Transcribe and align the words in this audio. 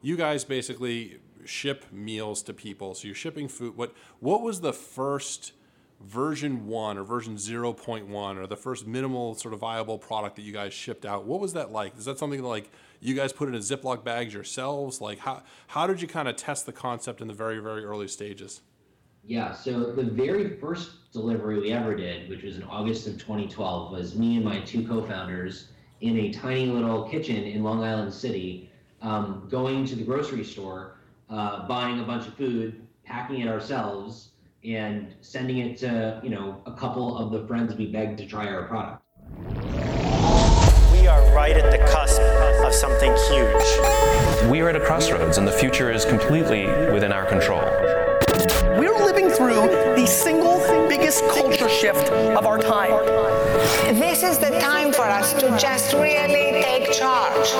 You 0.00 0.16
guys 0.16 0.44
basically 0.44 1.18
ship 1.44 1.86
meals 1.90 2.42
to 2.42 2.54
people. 2.54 2.94
So 2.94 3.06
you're 3.06 3.14
shipping 3.14 3.48
food. 3.48 3.76
What 3.76 3.94
what 4.20 4.42
was 4.42 4.60
the 4.60 4.72
first 4.72 5.52
version 6.00 6.66
1 6.66 6.96
or 6.96 7.02
version 7.02 7.34
0.1 7.34 8.36
or 8.36 8.46
the 8.46 8.56
first 8.56 8.86
minimal 8.86 9.34
sort 9.34 9.52
of 9.52 9.58
viable 9.58 9.98
product 9.98 10.36
that 10.36 10.42
you 10.42 10.52
guys 10.52 10.72
shipped 10.72 11.04
out? 11.04 11.24
What 11.24 11.40
was 11.40 11.54
that 11.54 11.72
like? 11.72 11.96
Is 11.98 12.04
that 12.04 12.18
something 12.18 12.40
that 12.42 12.48
like 12.48 12.70
you 13.00 13.14
guys 13.14 13.32
put 13.32 13.48
in 13.48 13.54
a 13.54 13.58
Ziploc 13.58 14.04
bags 14.04 14.32
yourselves? 14.32 15.00
Like 15.00 15.18
how 15.18 15.42
how 15.68 15.86
did 15.86 16.00
you 16.00 16.08
kind 16.08 16.28
of 16.28 16.36
test 16.36 16.66
the 16.66 16.72
concept 16.72 17.20
in 17.20 17.26
the 17.26 17.34
very 17.34 17.58
very 17.58 17.84
early 17.84 18.08
stages? 18.08 18.60
Yeah, 19.24 19.52
so 19.52 19.92
the 19.92 20.04
very 20.04 20.56
first 20.56 21.12
delivery 21.12 21.60
we 21.60 21.70
ever 21.70 21.94
did, 21.94 22.30
which 22.30 22.44
was 22.44 22.56
in 22.56 22.62
August 22.62 23.06
of 23.06 23.18
2012, 23.18 23.92
was 23.92 24.16
me 24.16 24.36
and 24.36 24.44
my 24.44 24.60
two 24.60 24.86
co-founders 24.88 25.68
in 26.00 26.16
a 26.16 26.32
tiny 26.32 26.66
little 26.66 27.06
kitchen 27.06 27.36
in 27.36 27.62
Long 27.62 27.84
Island 27.84 28.14
City, 28.14 28.70
um, 29.02 29.46
going 29.50 29.84
to 29.86 29.96
the 29.96 30.04
grocery 30.04 30.44
store, 30.44 30.96
uh, 31.30 31.66
buying 31.66 32.00
a 32.00 32.04
bunch 32.04 32.26
of 32.26 32.34
food, 32.34 32.86
packing 33.04 33.40
it 33.40 33.48
ourselves, 33.48 34.30
and 34.64 35.14
sending 35.20 35.58
it 35.58 35.78
to 35.78 36.20
you 36.22 36.30
know 36.30 36.60
a 36.66 36.72
couple 36.72 37.16
of 37.18 37.30
the 37.30 37.46
friends 37.46 37.74
we 37.74 37.86
begged 37.86 38.18
to 38.18 38.26
try 38.26 38.48
our 38.48 38.64
product. 38.64 39.02
We 40.92 41.06
are 41.06 41.22
right 41.34 41.56
at 41.56 41.70
the 41.70 41.84
cusp 41.90 42.20
of 42.64 42.74
something 42.74 43.12
huge. 43.30 44.50
We 44.50 44.60
are 44.60 44.68
at 44.68 44.76
a 44.76 44.84
crossroads, 44.84 45.38
and 45.38 45.46
the 45.46 45.52
future 45.52 45.90
is 45.90 46.04
completely 46.04 46.66
within 46.92 47.12
our 47.12 47.24
control. 47.26 47.62
We're 48.78 48.96
living 49.04 49.30
through 49.30 49.87
the 49.98 50.06
single 50.06 50.58
biggest 50.88 51.24
culture 51.24 51.68
shift 51.68 52.08
of 52.12 52.46
our 52.46 52.56
time. 52.56 52.92
This 53.96 54.22
is 54.22 54.38
the 54.38 54.50
time 54.60 54.92
for 54.92 55.02
us 55.02 55.32
to 55.32 55.58
just 55.58 55.92
really 55.92 56.62
take 56.62 56.92
charge. 56.92 57.50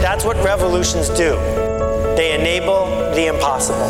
That's 0.00 0.24
what 0.24 0.36
revolutions 0.44 1.08
do. 1.08 1.34
They 2.14 2.38
enable 2.38 2.86
the 3.16 3.26
impossible. 3.26 3.88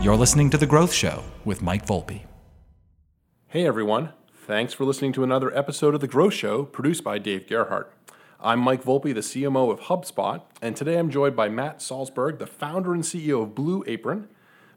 You're 0.00 0.14
listening 0.14 0.50
to 0.50 0.56
The 0.56 0.66
Growth 0.66 0.92
Show 0.92 1.24
with 1.44 1.60
Mike 1.60 1.84
Volpe. 1.84 2.22
Hey 3.48 3.66
everyone. 3.66 4.12
Thanks 4.32 4.72
for 4.72 4.84
listening 4.84 5.12
to 5.14 5.24
another 5.24 5.52
episode 5.58 5.92
of 5.92 6.00
The 6.00 6.06
Growth 6.06 6.34
Show 6.34 6.62
produced 6.62 7.02
by 7.02 7.18
Dave 7.18 7.48
Gerhardt. 7.48 7.92
I'm 8.38 8.60
Mike 8.60 8.84
Volpe, 8.84 9.12
the 9.12 9.22
CMO 9.22 9.72
of 9.72 9.80
HubSpot, 9.80 10.42
and 10.62 10.76
today 10.76 10.98
I'm 10.98 11.10
joined 11.10 11.34
by 11.34 11.48
Matt 11.48 11.80
Salzberg, 11.80 12.38
the 12.38 12.46
founder 12.46 12.94
and 12.94 13.02
CEO 13.02 13.42
of 13.42 13.56
Blue 13.56 13.82
Apron. 13.88 14.28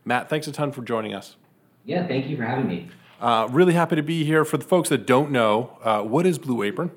Matt, 0.09 0.27
thanks 0.27 0.47
a 0.47 0.51
ton 0.51 0.71
for 0.71 0.81
joining 0.81 1.13
us. 1.13 1.35
Yeah, 1.85 2.07
thank 2.07 2.25
you 2.29 2.35
for 2.35 2.41
having 2.41 2.67
me. 2.67 2.89
Uh, 3.21 3.47
really 3.51 3.73
happy 3.73 3.95
to 3.95 4.01
be 4.01 4.23
here. 4.23 4.43
For 4.43 4.57
the 4.57 4.65
folks 4.65 4.89
that 4.89 5.05
don't 5.05 5.29
know, 5.29 5.77
uh, 5.83 6.01
what 6.01 6.25
is 6.25 6.39
Blue 6.39 6.63
Apron? 6.63 6.89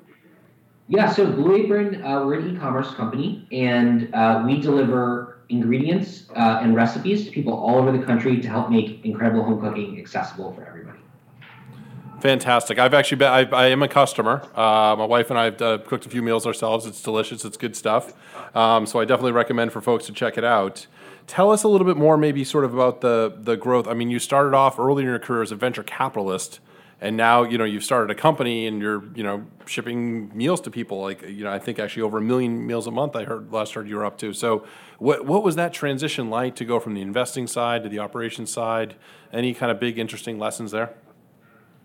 Yeah, 0.87 1.11
so 1.11 1.31
Blue 1.31 1.55
Apron, 1.55 2.03
uh, 2.03 2.25
we're 2.25 2.39
an 2.39 2.55
e-commerce 2.55 2.91
company, 2.95 3.47
and 3.51 4.11
uh, 4.15 4.41
we 4.43 4.59
deliver 4.59 5.41
ingredients 5.49 6.25
uh, 6.35 6.61
and 6.63 6.75
recipes 6.75 7.25
to 7.25 7.31
people 7.31 7.53
all 7.53 7.77
over 7.77 7.95
the 7.95 8.03
country 8.03 8.41
to 8.41 8.47
help 8.47 8.71
make 8.71 9.05
incredible 9.05 9.43
home 9.43 9.61
cooking 9.61 9.99
accessible 9.99 10.51
for 10.53 10.65
everybody. 10.65 10.97
Fantastic. 12.19 12.79
I've 12.79 12.95
actually 12.95 13.17
been, 13.17 13.27
I, 13.27 13.41
I 13.41 13.67
am 13.67 13.83
a 13.83 13.87
customer. 13.87 14.41
Uh, 14.55 14.95
my 14.97 15.05
wife 15.05 15.29
and 15.29 15.37
I 15.37 15.45
have 15.45 15.61
uh, 15.61 15.77
cooked 15.85 16.07
a 16.07 16.09
few 16.09 16.23
meals 16.23 16.47
ourselves. 16.47 16.87
It's 16.87 17.03
delicious. 17.03 17.45
It's 17.45 17.57
good 17.57 17.75
stuff. 17.75 18.13
Um, 18.55 18.87
so 18.87 18.99
I 18.99 19.05
definitely 19.05 19.33
recommend 19.33 19.71
for 19.71 19.81
folks 19.81 20.07
to 20.07 20.13
check 20.13 20.35
it 20.35 20.43
out. 20.43 20.87
Tell 21.27 21.51
us 21.51 21.63
a 21.63 21.67
little 21.67 21.87
bit 21.87 21.97
more, 21.97 22.17
maybe 22.17 22.43
sort 22.43 22.65
of 22.65 22.73
about 22.73 23.01
the 23.01 23.33
the 23.37 23.55
growth. 23.55 23.87
I 23.87 23.93
mean, 23.93 24.09
you 24.09 24.19
started 24.19 24.53
off 24.55 24.77
early 24.77 25.03
in 25.03 25.09
your 25.09 25.19
career 25.19 25.41
as 25.41 25.51
a 25.51 25.55
venture 25.55 25.83
capitalist, 25.83 26.59
and 26.99 27.15
now 27.15 27.43
you 27.43 27.57
know 27.57 27.63
you've 27.63 27.83
started 27.83 28.11
a 28.11 28.19
company 28.19 28.67
and 28.67 28.81
you're 28.81 29.03
you 29.15 29.23
know 29.23 29.45
shipping 29.65 30.35
meals 30.35 30.59
to 30.61 30.71
people. 30.71 31.01
Like 31.01 31.21
you 31.21 31.43
know, 31.43 31.51
I 31.51 31.59
think 31.59 31.79
actually 31.79 32.03
over 32.03 32.17
a 32.17 32.21
million 32.21 32.67
meals 32.67 32.87
a 32.87 32.91
month. 32.91 33.15
I 33.15 33.23
heard 33.23 33.51
last 33.51 33.73
heard 33.73 33.87
you 33.87 33.95
were 33.95 34.05
up 34.05 34.17
to. 34.19 34.33
So, 34.33 34.65
what 34.99 35.25
what 35.25 35.43
was 35.43 35.55
that 35.55 35.73
transition 35.73 36.29
like 36.29 36.55
to 36.57 36.65
go 36.65 36.79
from 36.79 36.93
the 36.93 37.01
investing 37.01 37.47
side 37.47 37.83
to 37.83 37.89
the 37.89 37.99
operations 37.99 38.51
side? 38.51 38.95
Any 39.31 39.53
kind 39.53 39.71
of 39.71 39.79
big 39.79 39.97
interesting 39.97 40.37
lessons 40.39 40.71
there? 40.71 40.93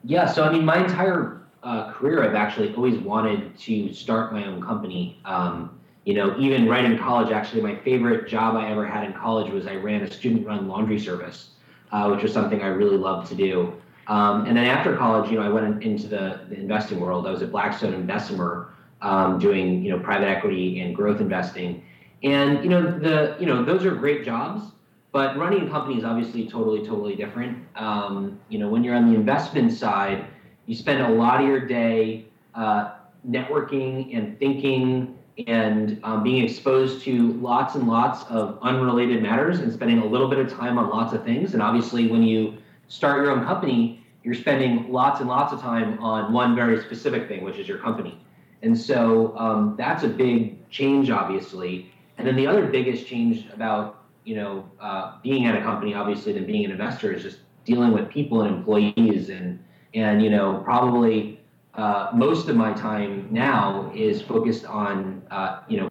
Yeah, 0.04 0.26
so 0.26 0.44
I 0.44 0.52
mean, 0.52 0.64
my 0.64 0.82
entire 0.82 1.42
uh, 1.62 1.92
career, 1.92 2.22
I've 2.22 2.34
actually 2.34 2.74
always 2.74 2.98
wanted 2.98 3.56
to 3.58 3.92
start 3.92 4.32
my 4.32 4.46
own 4.46 4.62
company. 4.62 5.20
Um, 5.24 5.77
you 6.08 6.14
know, 6.14 6.34
even 6.38 6.66
right 6.66 6.86
in 6.86 6.96
college, 6.96 7.30
actually, 7.30 7.60
my 7.60 7.76
favorite 7.80 8.26
job 8.26 8.56
I 8.56 8.70
ever 8.70 8.86
had 8.86 9.04
in 9.04 9.12
college 9.12 9.52
was 9.52 9.66
I 9.66 9.74
ran 9.74 10.00
a 10.00 10.10
student-run 10.10 10.66
laundry 10.66 10.98
service, 10.98 11.50
uh, 11.92 12.08
which 12.08 12.22
was 12.22 12.32
something 12.32 12.62
I 12.62 12.68
really 12.68 12.96
loved 12.96 13.28
to 13.28 13.34
do. 13.34 13.74
Um, 14.06 14.46
and 14.46 14.56
then 14.56 14.64
after 14.64 14.96
college, 14.96 15.30
you 15.30 15.38
know, 15.38 15.44
I 15.44 15.50
went 15.50 15.82
into 15.82 16.06
the, 16.08 16.46
the 16.48 16.56
investing 16.56 16.98
world. 16.98 17.26
I 17.26 17.30
was 17.30 17.42
at 17.42 17.50
Blackstone 17.50 17.92
and 17.92 18.06
Bessemer 18.06 18.72
um, 19.02 19.38
doing, 19.38 19.84
you 19.84 19.90
know, 19.90 19.98
private 19.98 20.28
equity 20.28 20.80
and 20.80 20.96
growth 20.96 21.20
investing. 21.20 21.84
And 22.22 22.64
you 22.64 22.70
know, 22.70 22.98
the 22.98 23.36
you 23.38 23.44
know, 23.44 23.62
those 23.62 23.84
are 23.84 23.94
great 23.94 24.24
jobs. 24.24 24.72
But 25.12 25.36
running 25.36 25.68
a 25.68 25.70
company 25.70 25.98
is 25.98 26.04
obviously 26.04 26.48
totally, 26.48 26.86
totally 26.86 27.16
different. 27.16 27.58
Um, 27.76 28.40
you 28.48 28.58
know, 28.58 28.70
when 28.70 28.82
you're 28.82 28.94
on 28.94 29.12
the 29.12 29.14
investment 29.14 29.74
side, 29.74 30.24
you 30.64 30.74
spend 30.74 31.02
a 31.02 31.08
lot 31.10 31.42
of 31.42 31.46
your 31.46 31.60
day 31.66 32.28
uh, 32.54 32.92
networking 33.28 34.16
and 34.16 34.38
thinking 34.38 35.17
and 35.46 36.00
um, 36.02 36.22
being 36.22 36.44
exposed 36.44 37.02
to 37.04 37.32
lots 37.34 37.74
and 37.74 37.86
lots 37.86 38.24
of 38.24 38.58
unrelated 38.62 39.22
matters 39.22 39.60
and 39.60 39.72
spending 39.72 39.98
a 39.98 40.06
little 40.06 40.28
bit 40.28 40.38
of 40.38 40.52
time 40.52 40.78
on 40.78 40.90
lots 40.90 41.12
of 41.12 41.24
things. 41.24 41.54
And 41.54 41.62
obviously, 41.62 42.08
when 42.08 42.22
you 42.22 42.58
start 42.88 43.22
your 43.22 43.30
own 43.30 43.44
company, 43.44 44.04
you're 44.24 44.34
spending 44.34 44.90
lots 44.90 45.20
and 45.20 45.28
lots 45.28 45.52
of 45.52 45.60
time 45.60 45.98
on 46.00 46.32
one 46.32 46.56
very 46.56 46.80
specific 46.82 47.28
thing, 47.28 47.44
which 47.44 47.56
is 47.56 47.68
your 47.68 47.78
company. 47.78 48.20
And 48.62 48.76
so 48.76 49.36
um, 49.38 49.74
that's 49.78 50.02
a 50.02 50.08
big 50.08 50.68
change, 50.70 51.10
obviously. 51.10 51.92
And 52.16 52.26
then 52.26 52.34
the 52.34 52.46
other 52.46 52.66
biggest 52.66 53.06
change 53.06 53.46
about 53.52 53.98
you 54.28 54.34
know, 54.36 54.68
uh, 54.78 55.16
being 55.22 55.46
at 55.46 55.56
a 55.56 55.62
company, 55.62 55.94
obviously, 55.94 56.34
than 56.34 56.44
being 56.44 56.66
an 56.66 56.70
investor 56.70 57.14
is 57.14 57.22
just 57.22 57.38
dealing 57.64 57.92
with 57.92 58.10
people 58.10 58.42
and 58.42 58.54
employees, 58.54 59.30
and 59.30 59.58
and 59.94 60.22
you 60.22 60.28
know, 60.28 60.60
probably 60.64 61.37
uh, 61.74 62.10
most 62.14 62.48
of 62.48 62.56
my 62.56 62.72
time 62.72 63.28
now 63.30 63.92
is 63.94 64.20
focused 64.22 64.64
on 64.64 65.22
uh, 65.30 65.60
you 65.68 65.80
know, 65.80 65.88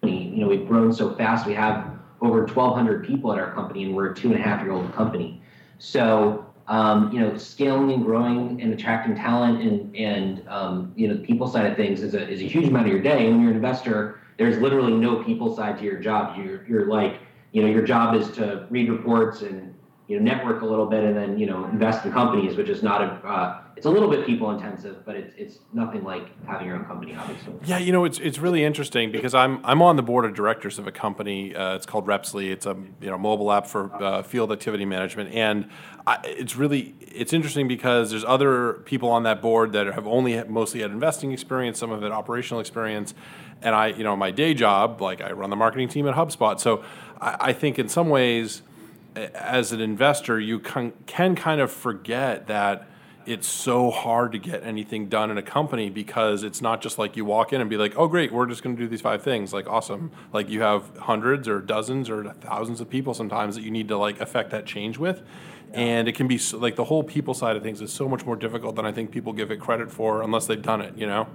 company. 0.00 0.28
You 0.28 0.40
know, 0.42 0.48
we've 0.48 0.66
grown 0.66 0.92
so 0.92 1.14
fast. 1.14 1.46
We 1.46 1.54
have 1.54 1.90
over 2.20 2.46
1,200 2.46 3.06
people 3.06 3.32
at 3.32 3.38
our 3.38 3.52
company, 3.52 3.84
and 3.84 3.94
we're 3.94 4.12
a 4.12 4.14
two 4.14 4.32
and 4.32 4.40
a 4.40 4.42
half 4.42 4.62
year 4.62 4.72
old 4.72 4.92
company. 4.94 5.42
So 5.78 6.46
um, 6.66 7.12
you 7.12 7.20
know, 7.20 7.36
scaling 7.36 7.92
and 7.92 8.04
growing 8.04 8.60
and 8.62 8.72
attracting 8.72 9.14
talent 9.14 9.60
and 9.60 9.94
and 9.94 10.48
um, 10.48 10.92
you 10.96 11.08
know, 11.08 11.14
the 11.14 11.22
people 11.22 11.46
side 11.46 11.66
of 11.66 11.76
things 11.76 12.02
is 12.02 12.14
a 12.14 12.28
is 12.28 12.40
a 12.40 12.46
huge 12.46 12.68
amount 12.68 12.86
of 12.86 12.92
your 12.92 13.02
day. 13.02 13.26
And 13.26 13.36
when 13.36 13.40
you're 13.42 13.50
an 13.50 13.56
investor 13.56 14.20
there's 14.36 14.58
literally 14.58 14.92
no 14.92 15.22
people 15.22 15.54
side 15.54 15.78
to 15.78 15.84
your 15.84 15.98
job. 15.98 16.36
You're 16.36 16.64
you're 16.66 16.86
like, 16.86 17.20
you 17.52 17.62
know, 17.62 17.68
your 17.68 17.84
job 17.84 18.14
is 18.14 18.30
to 18.32 18.66
read 18.70 18.90
reports 18.90 19.42
and 19.42 19.73
you 20.06 20.20
know 20.20 20.24
network 20.24 20.62
a 20.62 20.66
little 20.66 20.86
bit 20.86 21.02
and 21.02 21.16
then 21.16 21.38
you 21.38 21.46
know 21.46 21.64
invest 21.66 22.04
in 22.04 22.12
companies, 22.12 22.56
which 22.56 22.68
is 22.68 22.82
not 22.82 23.00
a 23.00 23.06
uh, 23.26 23.60
it's 23.76 23.86
a 23.86 23.90
little 23.90 24.08
bit 24.08 24.24
people 24.24 24.50
intensive, 24.50 25.04
but 25.04 25.16
it's 25.16 25.34
it's 25.36 25.58
nothing 25.72 26.04
like 26.04 26.28
having 26.46 26.66
your 26.66 26.76
own 26.76 26.84
company, 26.84 27.14
obviously. 27.16 27.54
Yeah, 27.64 27.78
you 27.78 27.92
know, 27.92 28.04
it's 28.04 28.18
it's 28.18 28.38
really 28.38 28.64
interesting 28.64 29.10
because 29.10 29.34
I'm 29.34 29.64
I'm 29.64 29.82
on 29.82 29.96
the 29.96 30.02
board 30.02 30.24
of 30.24 30.34
directors 30.34 30.78
of 30.78 30.86
a 30.86 30.92
company. 30.92 31.54
Uh, 31.54 31.74
it's 31.74 31.86
called 31.86 32.06
Repsly. 32.06 32.50
It's 32.50 32.66
a 32.66 32.76
you 33.00 33.10
know 33.10 33.18
mobile 33.18 33.50
app 33.50 33.66
for 33.66 33.92
uh, 34.02 34.22
field 34.22 34.52
activity 34.52 34.84
management, 34.84 35.34
and 35.34 35.68
I, 36.06 36.18
it's 36.24 36.54
really 36.54 36.94
it's 37.00 37.32
interesting 37.32 37.66
because 37.66 38.10
there's 38.10 38.24
other 38.24 38.74
people 38.84 39.08
on 39.08 39.22
that 39.24 39.40
board 39.40 39.72
that 39.72 39.86
have 39.86 40.06
only 40.06 40.42
mostly 40.44 40.80
had 40.80 40.90
investing 40.90 41.32
experience, 41.32 41.78
some 41.78 41.90
of 41.90 42.04
it 42.04 42.12
operational 42.12 42.60
experience, 42.60 43.14
and 43.62 43.74
I, 43.74 43.88
you 43.88 44.04
know, 44.04 44.14
my 44.14 44.30
day 44.30 44.54
job, 44.54 45.00
like 45.00 45.20
I 45.20 45.32
run 45.32 45.50
the 45.50 45.56
marketing 45.56 45.88
team 45.88 46.06
at 46.06 46.14
HubSpot. 46.14 46.60
So 46.60 46.84
I, 47.20 47.36
I 47.40 47.52
think 47.52 47.78
in 47.78 47.88
some 47.88 48.08
ways, 48.08 48.62
as 49.16 49.72
an 49.72 49.80
investor, 49.80 50.40
you 50.40 50.58
can, 50.58 50.92
can 51.06 51.34
kind 51.34 51.60
of 51.60 51.70
forget 51.70 52.46
that 52.46 52.88
it's 53.26 53.46
so 53.46 53.90
hard 53.90 54.32
to 54.32 54.38
get 54.38 54.62
anything 54.64 55.08
done 55.08 55.30
in 55.30 55.38
a 55.38 55.42
company 55.42 55.88
because 55.88 56.42
it's 56.42 56.60
not 56.60 56.82
just 56.82 56.98
like 56.98 57.16
you 57.16 57.24
walk 57.24 57.52
in 57.52 57.60
and 57.60 57.70
be 57.70 57.76
like, 57.76 57.96
oh, 57.96 58.06
great, 58.06 58.30
we're 58.32 58.46
just 58.46 58.62
going 58.62 58.76
to 58.76 58.82
do 58.82 58.86
these 58.86 59.00
five 59.00 59.22
things. 59.22 59.52
Like, 59.52 59.66
awesome. 59.66 60.10
Like, 60.32 60.50
you 60.50 60.60
have 60.60 60.96
hundreds 60.98 61.48
or 61.48 61.60
dozens 61.60 62.10
or 62.10 62.24
thousands 62.40 62.80
of 62.80 62.90
people 62.90 63.14
sometimes 63.14 63.54
that 63.54 63.62
you 63.62 63.70
need 63.70 63.88
to 63.88 63.96
like 63.96 64.20
affect 64.20 64.50
that 64.50 64.66
change 64.66 64.98
with. 64.98 65.22
And 65.72 66.06
it 66.06 66.14
can 66.14 66.28
be 66.28 66.38
so, 66.38 66.58
like 66.58 66.76
the 66.76 66.84
whole 66.84 67.02
people 67.02 67.34
side 67.34 67.56
of 67.56 67.62
things 67.62 67.80
is 67.80 67.92
so 67.92 68.08
much 68.08 68.26
more 68.26 68.36
difficult 68.36 68.76
than 68.76 68.84
I 68.84 68.92
think 68.92 69.10
people 69.10 69.32
give 69.32 69.50
it 69.50 69.58
credit 69.58 69.90
for 69.90 70.22
unless 70.22 70.46
they've 70.46 70.60
done 70.60 70.80
it, 70.82 70.96
you 70.96 71.06
know? 71.06 71.26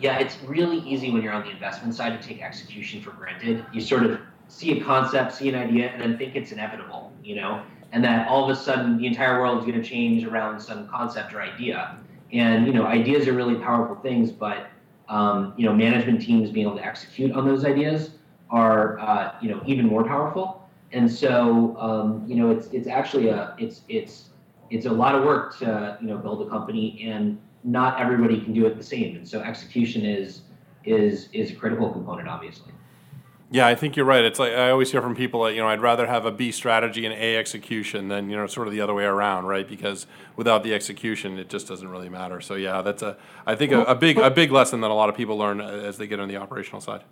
yeah, 0.00 0.18
it's 0.18 0.42
really 0.44 0.78
easy 0.78 1.10
when 1.10 1.22
you're 1.22 1.32
on 1.32 1.42
the 1.42 1.50
investment 1.50 1.94
side 1.94 2.20
to 2.20 2.26
take 2.26 2.42
execution 2.42 3.02
for 3.02 3.10
granted. 3.10 3.64
You 3.72 3.80
sort 3.80 4.04
of 4.04 4.20
see 4.50 4.78
a 4.78 4.84
concept, 4.84 5.32
see 5.32 5.48
an 5.48 5.54
idea, 5.54 5.88
and 5.90 6.02
then 6.02 6.18
think 6.18 6.34
it's 6.34 6.52
inevitable, 6.52 7.12
you 7.22 7.36
know, 7.36 7.62
and 7.92 8.04
that 8.04 8.28
all 8.28 8.44
of 8.44 8.50
a 8.50 8.60
sudden 8.60 8.98
the 8.98 9.06
entire 9.06 9.40
world 9.40 9.58
is 9.58 9.64
going 9.64 9.80
to 9.80 9.88
change 9.88 10.24
around 10.24 10.60
some 10.60 10.88
concept 10.88 11.32
or 11.32 11.40
idea. 11.40 11.98
And 12.32 12.66
you 12.66 12.72
know, 12.72 12.84
ideas 12.84 13.26
are 13.28 13.32
really 13.32 13.56
powerful 13.56 13.96
things, 13.96 14.30
but 14.30 14.68
um, 15.08 15.54
you 15.56 15.66
know, 15.66 15.72
management 15.72 16.20
teams 16.20 16.50
being 16.50 16.66
able 16.66 16.76
to 16.76 16.84
execute 16.84 17.32
on 17.32 17.46
those 17.46 17.64
ideas 17.64 18.10
are 18.50 18.98
uh, 18.98 19.34
you 19.40 19.48
know 19.48 19.62
even 19.66 19.86
more 19.86 20.04
powerful. 20.04 20.68
And 20.92 21.10
so 21.10 21.76
um, 21.78 22.24
you 22.26 22.36
know, 22.36 22.50
it's 22.50 22.66
it's 22.68 22.88
actually 22.88 23.28
a 23.28 23.54
it's 23.58 23.82
it's 23.88 24.30
it's 24.70 24.86
a 24.86 24.90
lot 24.92 25.14
of 25.14 25.24
work 25.24 25.56
to 25.58 25.98
you 26.00 26.08
know 26.08 26.18
build 26.18 26.46
a 26.46 26.50
company 26.50 27.04
and 27.04 27.38
not 27.62 28.00
everybody 28.00 28.40
can 28.40 28.52
do 28.52 28.66
it 28.66 28.76
the 28.76 28.82
same. 28.82 29.16
And 29.16 29.28
so 29.28 29.40
execution 29.40 30.04
is 30.04 30.42
is 30.84 31.28
is 31.32 31.50
a 31.50 31.54
critical 31.54 31.90
component, 31.90 32.28
obviously. 32.28 32.72
Yeah, 33.52 33.66
I 33.66 33.74
think 33.74 33.96
you're 33.96 34.06
right. 34.06 34.24
It's 34.24 34.38
like 34.38 34.52
I 34.52 34.70
always 34.70 34.92
hear 34.92 35.02
from 35.02 35.16
people 35.16 35.40
like, 35.40 35.56
you 35.56 35.60
know, 35.60 35.68
I'd 35.68 35.80
rather 35.80 36.06
have 36.06 36.24
a 36.24 36.30
B 36.30 36.52
strategy 36.52 37.04
and 37.04 37.12
A 37.12 37.36
execution 37.36 38.06
than, 38.06 38.30
you 38.30 38.36
know, 38.36 38.46
sort 38.46 38.68
of 38.68 38.72
the 38.72 38.80
other 38.80 38.94
way 38.94 39.04
around, 39.04 39.46
right? 39.46 39.66
Because 39.68 40.06
without 40.36 40.62
the 40.62 40.72
execution, 40.72 41.36
it 41.36 41.48
just 41.48 41.66
doesn't 41.66 41.88
really 41.88 42.08
matter. 42.08 42.40
So 42.40 42.54
yeah, 42.54 42.80
that's 42.80 43.02
a 43.02 43.16
I 43.46 43.56
think 43.56 43.72
a, 43.72 43.82
a 43.82 43.94
big 43.96 44.18
a 44.18 44.30
big 44.30 44.52
lesson 44.52 44.80
that 44.82 44.90
a 44.90 44.94
lot 44.94 45.08
of 45.08 45.16
people 45.16 45.36
learn 45.36 45.60
as 45.60 45.98
they 45.98 46.06
get 46.06 46.20
on 46.20 46.28
the 46.28 46.36
operational 46.36 46.80
side. 46.80 47.02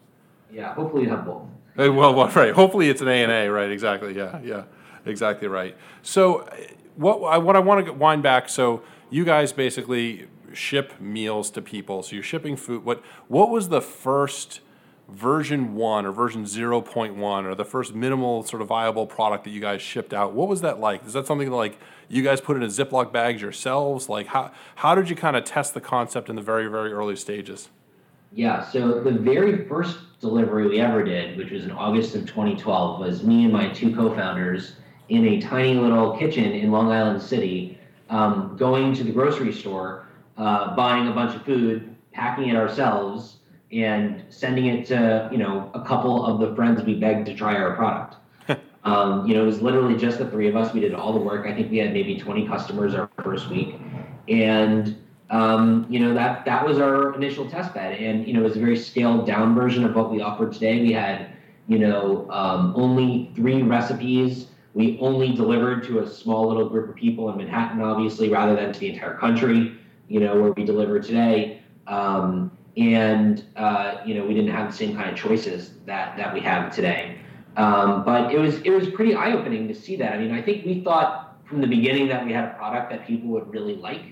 Yeah, 0.52 0.74
hopefully 0.74 1.04
you 1.04 1.10
have 1.10 1.26
both. 1.26 1.42
Uh, 1.76 1.92
Well, 1.92 2.14
well, 2.14 2.28
right. 2.28 2.54
Hopefully 2.54 2.88
it's 2.88 3.00
an 3.02 3.08
A 3.08 3.22
and 3.24 3.32
A, 3.32 3.48
right? 3.48 3.70
Exactly. 3.70 4.16
Yeah, 4.16 4.40
yeah, 4.42 4.64
exactly 5.06 5.48
right. 5.48 5.76
So, 6.02 6.42
uh, 6.42 6.56
what 6.94 7.16
I 7.24 7.38
what 7.38 7.56
I 7.56 7.58
want 7.58 7.84
to 7.86 7.92
wind 7.92 8.22
back. 8.22 8.48
So, 8.48 8.82
you 9.10 9.24
guys 9.24 9.52
basically 9.52 10.28
ship 10.52 11.00
meals 11.00 11.50
to 11.50 11.62
people. 11.62 12.02
So 12.04 12.14
you're 12.14 12.22
shipping 12.22 12.56
food. 12.56 12.84
What 12.84 13.02
what 13.26 13.50
was 13.50 13.68
the 13.70 13.80
first 13.82 14.60
version 15.08 15.74
one 15.74 16.04
or 16.04 16.12
version 16.12 16.46
zero 16.46 16.80
point 16.80 17.16
one 17.16 17.46
or 17.46 17.54
the 17.54 17.64
first 17.64 17.94
minimal 17.94 18.42
sort 18.42 18.60
of 18.60 18.68
viable 18.68 19.06
product 19.06 19.44
that 19.44 19.50
you 19.50 19.60
guys 19.60 19.80
shipped 19.80 20.12
out? 20.12 20.32
What 20.32 20.48
was 20.48 20.60
that 20.60 20.78
like? 20.78 21.04
Is 21.06 21.14
that 21.14 21.26
something 21.26 21.50
like 21.50 21.78
you 22.08 22.22
guys 22.22 22.40
put 22.40 22.56
in 22.56 22.62
a 22.62 22.66
Ziploc 22.66 23.12
bags 23.12 23.40
yourselves? 23.40 24.08
Like 24.08 24.26
how 24.28 24.52
how 24.76 24.94
did 24.94 25.08
you 25.08 25.16
kind 25.16 25.36
of 25.36 25.44
test 25.44 25.74
the 25.74 25.80
concept 25.80 26.28
in 26.28 26.36
the 26.36 26.42
very 26.42 26.68
very 26.68 26.92
early 26.92 27.16
stages? 27.16 27.70
Yeah, 28.32 28.62
so 28.62 29.00
the 29.00 29.12
very 29.12 29.64
first 29.66 30.20
delivery 30.20 30.68
we 30.68 30.80
ever 30.80 31.02
did, 31.02 31.38
which 31.38 31.50
was 31.50 31.64
in 31.64 31.70
August 31.70 32.14
of 32.14 32.26
2012, 32.26 33.00
was 33.00 33.22
me 33.22 33.44
and 33.44 33.52
my 33.52 33.68
two 33.70 33.94
co-founders 33.94 34.74
in 35.08 35.26
a 35.26 35.40
tiny 35.40 35.74
little 35.74 36.16
kitchen 36.18 36.44
in 36.44 36.70
Long 36.70 36.92
Island 36.92 37.22
City, 37.22 37.78
um, 38.10 38.54
going 38.58 38.92
to 38.94 39.04
the 39.04 39.12
grocery 39.12 39.50
store, 39.50 40.06
uh, 40.36 40.76
buying 40.76 41.08
a 41.08 41.12
bunch 41.12 41.34
of 41.34 41.44
food, 41.46 41.96
packing 42.12 42.50
it 42.50 42.56
ourselves, 42.56 43.37
and 43.72 44.24
sending 44.30 44.66
it 44.66 44.86
to 44.86 45.28
you 45.30 45.38
know 45.38 45.70
a 45.74 45.84
couple 45.84 46.24
of 46.24 46.40
the 46.40 46.54
friends 46.54 46.82
we 46.82 46.94
begged 46.94 47.26
to 47.26 47.34
try 47.34 47.56
our 47.56 47.74
product. 47.74 48.16
um, 48.84 49.26
you 49.26 49.34
know, 49.34 49.42
it 49.42 49.46
was 49.46 49.60
literally 49.60 49.96
just 49.96 50.18
the 50.18 50.30
three 50.30 50.48
of 50.48 50.56
us. 50.56 50.72
We 50.72 50.80
did 50.80 50.94
all 50.94 51.12
the 51.12 51.20
work. 51.20 51.46
I 51.46 51.54
think 51.54 51.70
we 51.70 51.78
had 51.78 51.92
maybe 51.92 52.18
20 52.18 52.46
customers 52.46 52.94
our 52.94 53.10
first 53.22 53.48
week, 53.50 53.76
and 54.28 54.96
um, 55.30 55.86
you 55.90 56.00
know 56.00 56.14
that 56.14 56.44
that 56.46 56.66
was 56.66 56.78
our 56.78 57.14
initial 57.14 57.48
test 57.48 57.74
bed, 57.74 57.98
and 58.00 58.26
you 58.26 58.32
know 58.32 58.40
it 58.40 58.44
was 58.44 58.56
a 58.56 58.60
very 58.60 58.76
scaled 58.76 59.26
down 59.26 59.54
version 59.54 59.84
of 59.84 59.94
what 59.94 60.10
we 60.10 60.20
offer 60.20 60.48
today. 60.50 60.80
We 60.80 60.92
had 60.92 61.30
you 61.66 61.78
know 61.78 62.30
um, 62.30 62.72
only 62.76 63.30
three 63.34 63.62
recipes. 63.62 64.46
We 64.74 64.98
only 65.00 65.32
delivered 65.34 65.84
to 65.84 66.00
a 66.00 66.08
small 66.08 66.46
little 66.46 66.68
group 66.68 66.88
of 66.88 66.94
people 66.94 67.28
in 67.30 67.36
Manhattan, 67.36 67.82
obviously, 67.82 68.28
rather 68.28 68.54
than 68.54 68.72
to 68.72 68.80
the 68.80 68.90
entire 68.90 69.16
country. 69.16 69.76
You 70.08 70.20
know 70.20 70.40
where 70.40 70.52
we 70.52 70.64
deliver 70.64 70.98
today, 71.00 71.62
um, 71.86 72.50
and 72.78 73.44
uh, 73.56 73.96
you 74.06 74.14
know 74.14 74.24
we 74.24 74.34
didn't 74.34 74.52
have 74.52 74.70
the 74.70 74.76
same 74.76 74.96
kind 74.96 75.10
of 75.10 75.16
choices 75.16 75.72
that 75.86 76.16
that 76.16 76.32
we 76.32 76.40
have 76.40 76.74
today. 76.74 77.18
Um, 77.56 78.04
but 78.04 78.32
it 78.32 78.38
was 78.38 78.60
it 78.60 78.70
was 78.70 78.88
pretty 78.88 79.14
eye 79.14 79.32
opening 79.32 79.66
to 79.68 79.74
see 79.74 79.96
that. 79.96 80.12
I 80.12 80.18
mean, 80.18 80.32
I 80.32 80.40
think 80.40 80.64
we 80.64 80.80
thought 80.82 81.38
from 81.44 81.60
the 81.60 81.66
beginning 81.66 82.08
that 82.08 82.24
we 82.24 82.32
had 82.32 82.44
a 82.44 82.54
product 82.54 82.90
that 82.90 83.06
people 83.06 83.30
would 83.30 83.52
really 83.52 83.74
like, 83.74 84.02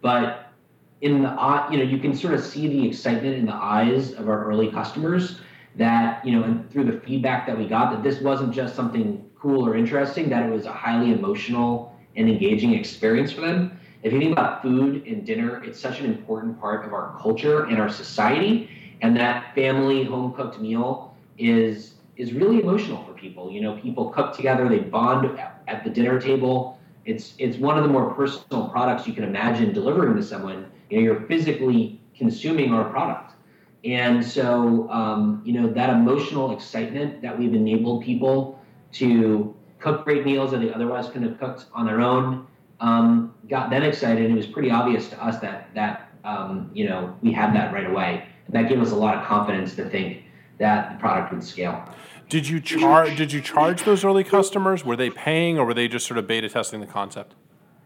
but 0.00 0.52
in 1.00 1.22
the 1.22 1.66
you 1.70 1.78
know, 1.78 1.84
you 1.84 1.98
can 1.98 2.14
sort 2.14 2.34
of 2.34 2.42
see 2.44 2.68
the 2.68 2.88
excitement 2.88 3.34
in 3.34 3.46
the 3.46 3.54
eyes 3.54 4.12
of 4.12 4.28
our 4.28 4.44
early 4.44 4.70
customers 4.70 5.40
that, 5.76 6.24
you 6.24 6.32
know, 6.32 6.44
and 6.44 6.70
through 6.70 6.84
the 6.84 7.00
feedback 7.00 7.46
that 7.46 7.58
we 7.58 7.66
got, 7.66 7.90
that 7.90 8.02
this 8.02 8.20
wasn't 8.20 8.54
just 8.54 8.76
something 8.76 9.28
cool 9.36 9.66
or 9.66 9.76
interesting, 9.76 10.28
that 10.30 10.46
it 10.46 10.50
was 10.50 10.66
a 10.66 10.72
highly 10.72 11.12
emotional 11.12 11.94
and 12.16 12.28
engaging 12.28 12.72
experience 12.74 13.32
for 13.32 13.40
them. 13.40 13.78
If 14.04 14.12
you 14.12 14.18
think 14.18 14.32
about 14.32 14.60
food 14.60 15.06
and 15.06 15.24
dinner, 15.24 15.64
it's 15.64 15.80
such 15.80 15.98
an 16.00 16.04
important 16.04 16.60
part 16.60 16.84
of 16.84 16.92
our 16.92 17.18
culture 17.18 17.64
and 17.64 17.80
our 17.80 17.88
society, 17.88 18.68
and 19.00 19.16
that 19.16 19.54
family 19.54 20.04
home 20.04 20.34
cooked 20.34 20.60
meal 20.60 21.16
is 21.38 21.94
is 22.16 22.34
really 22.34 22.60
emotional 22.60 23.02
for 23.04 23.14
people. 23.14 23.50
You 23.50 23.62
know, 23.62 23.78
people 23.78 24.10
cook 24.10 24.36
together, 24.36 24.68
they 24.68 24.80
bond 24.80 25.40
at 25.66 25.84
the 25.84 25.90
dinner 25.90 26.20
table. 26.20 26.78
It's 27.06 27.32
it's 27.38 27.56
one 27.56 27.78
of 27.78 27.82
the 27.82 27.88
more 27.88 28.12
personal 28.12 28.68
products 28.68 29.06
you 29.06 29.14
can 29.14 29.24
imagine 29.24 29.72
delivering 29.72 30.14
to 30.16 30.22
someone 30.22 30.70
you 30.90 30.98
know, 30.98 31.02
you're 31.02 31.26
physically 31.26 31.98
consuming 32.14 32.74
our 32.74 32.90
product. 32.90 33.32
And 33.84 34.22
so, 34.24 34.88
um, 34.90 35.40
you 35.46 35.54
know, 35.54 35.72
that 35.72 35.88
emotional 35.88 36.52
excitement 36.52 37.22
that 37.22 37.38
we've 37.38 37.54
enabled 37.54 38.04
people 38.04 38.60
to 38.92 39.56
cook 39.78 40.04
great 40.04 40.26
meals 40.26 40.50
that 40.50 40.60
they 40.60 40.72
otherwise 40.72 41.06
couldn't 41.06 41.28
have 41.28 41.38
cooked 41.38 41.66
on 41.72 41.86
their 41.86 42.00
own 42.00 42.46
um, 42.80 43.34
got 43.48 43.70
them 43.70 43.82
excited. 43.82 44.30
It 44.30 44.34
was 44.34 44.46
pretty 44.46 44.70
obvious 44.70 45.08
to 45.10 45.24
us 45.24 45.40
that 45.40 45.68
that 45.74 46.10
um, 46.24 46.70
you 46.74 46.88
know 46.88 47.16
we 47.22 47.32
had 47.32 47.54
that 47.54 47.72
right 47.72 47.88
away. 47.88 48.26
And 48.46 48.54
that 48.54 48.68
gave 48.68 48.80
us 48.80 48.92
a 48.92 48.96
lot 48.96 49.16
of 49.16 49.24
confidence 49.24 49.74
to 49.76 49.88
think 49.88 50.24
that 50.58 50.92
the 50.92 50.98
product 50.98 51.32
would 51.32 51.42
scale. 51.42 51.88
Did 52.28 52.48
you 52.48 52.60
charge? 52.60 53.16
Did 53.16 53.32
you 53.32 53.40
charge 53.40 53.84
those 53.84 54.04
early 54.04 54.24
customers? 54.24 54.84
Were 54.84 54.96
they 54.96 55.10
paying, 55.10 55.58
or 55.58 55.64
were 55.64 55.74
they 55.74 55.88
just 55.88 56.06
sort 56.06 56.18
of 56.18 56.26
beta 56.26 56.48
testing 56.48 56.80
the 56.80 56.86
concept? 56.86 57.34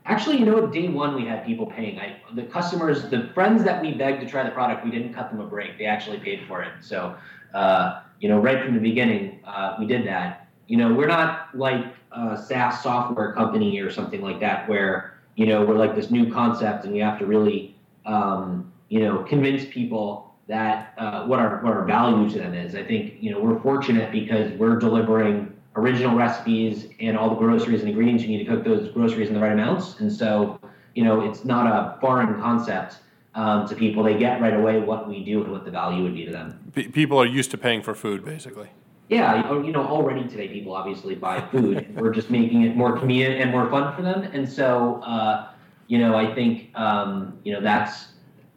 Actually, 0.07 0.39
you 0.39 0.47
know, 0.47 0.67
day 0.67 0.89
one 0.89 1.15
we 1.15 1.27
had 1.27 1.45
people 1.45 1.67
paying. 1.67 1.99
I, 1.99 2.17
the 2.35 2.45
customers, 2.45 3.11
the 3.11 3.31
friends 3.35 3.63
that 3.65 3.83
we 3.83 3.93
begged 3.93 4.21
to 4.21 4.27
try 4.27 4.43
the 4.43 4.51
product, 4.51 4.85
we 4.85 4.91
didn't 4.91 5.13
cut 5.13 5.31
them 5.31 5.41
a 5.41 5.47
break. 5.47 5.77
They 5.77 5.85
actually 5.85 6.19
paid 6.19 6.47
for 6.49 6.63
it. 6.63 6.73
So, 6.81 7.15
uh, 7.53 8.03
you 8.21 8.29
know, 8.29 8.39
right 8.39 8.65
from 8.65 8.75
the 8.75 8.81
beginning, 8.81 9.41
uh, 9.45 9.77
we 9.79 9.87
did 9.87 10.07
that. 10.07 10.38
You 10.69 10.77
know, 10.77 10.95
we're 10.95 11.09
not 11.09 11.49
like 11.57 11.85
a 12.13 12.37
SaaS 12.37 12.83
software 12.83 13.33
company 13.33 13.81
or 13.81 13.91
something 13.91 14.23
like 14.23 14.39
that, 14.41 14.69
where 14.69 15.19
you 15.35 15.47
know 15.47 15.65
we're 15.65 15.77
like 15.77 15.97
this 15.97 16.11
new 16.11 16.33
concept 16.33 16.85
and 16.85 16.97
you 16.97 17.03
have 17.03 17.19
to 17.19 17.27
really, 17.27 17.75
um, 18.07 18.73
you 18.89 19.01
know, 19.01 19.25
convince 19.25 19.65
people 19.71 20.35
that 20.47 20.95
uh, 20.99 21.27
what 21.27 21.41
our 21.41 21.63
what 21.63 21.73
our 21.73 21.85
value 21.85 22.31
to 22.31 22.39
them 22.39 22.55
is. 22.55 22.75
I 22.75 22.85
think 22.85 23.15
you 23.21 23.31
know 23.31 23.41
we're 23.41 23.61
fortunate 23.61 24.13
because 24.13 24.53
we're 24.53 24.77
delivering 24.77 25.55
original 25.79 26.17
recipes 26.17 26.87
and 27.01 27.17
all 27.17 27.31
the 27.31 27.37
groceries 27.37 27.81
and 27.81 27.89
ingredients 27.89 28.25
you 28.25 28.29
need 28.37 28.45
to 28.45 28.51
cook 28.51 28.65
those 28.65 28.91
groceries 28.91 29.29
in 29.29 29.35
the 29.35 29.41
right 29.41 29.53
amounts. 29.53 30.01
And 30.01 30.13
so, 30.13 30.59
you 30.95 31.05
know, 31.05 31.21
it's 31.21 31.45
not 31.45 31.67
a 31.67 31.99
foreign 32.01 32.41
concept 32.41 32.99
um, 33.35 33.69
to 33.69 33.75
people. 33.75 34.03
They 34.03 34.19
get 34.19 34.41
right 34.41 34.55
away 34.55 34.81
what 34.81 35.09
we 35.09 35.25
do 35.25 35.43
and 35.43 35.53
what 35.53 35.65
the 35.65 35.71
value 35.71 36.03
would 36.03 36.15
be 36.15 36.25
to 36.25 36.33
them. 36.33 36.73
P- 36.75 36.89
people 36.89 37.19
are 37.19 37.27
used 37.27 37.51
to 37.53 37.59
paying 37.59 37.83
for 37.83 37.95
food, 37.95 38.25
basically. 38.25 38.71
Yeah, 39.09 39.51
you 39.63 39.73
know, 39.73 39.87
already 39.87 40.29
today 40.29 40.49
people 40.49 40.75
obviously 40.75 41.15
buy 41.15 41.41
food. 41.41 41.95
We're 41.97 42.13
just 42.13 42.31
making 42.31 42.63
it 42.63 42.77
more 42.77 42.99
convenient 42.99 43.41
and 43.41 43.51
more 43.51 43.71
fun 43.71 43.97
for 43.97 44.03
them. 44.03 44.23
And 44.23 44.47
so, 44.47 45.01
uh, 45.03 45.49
you 45.87 45.99
know, 45.99 46.15
I 46.15 46.35
think 46.35 46.71
um, 46.75 47.39
you 47.43 47.53
know 47.55 47.61
that's 47.61 48.09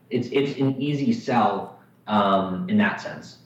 it's 0.10 0.28
it's 0.32 0.60
an 0.60 0.80
easy 0.82 1.14
sell 1.14 1.80
um, 2.08 2.70
in 2.70 2.78
that 2.78 3.00
sense. 3.00 3.38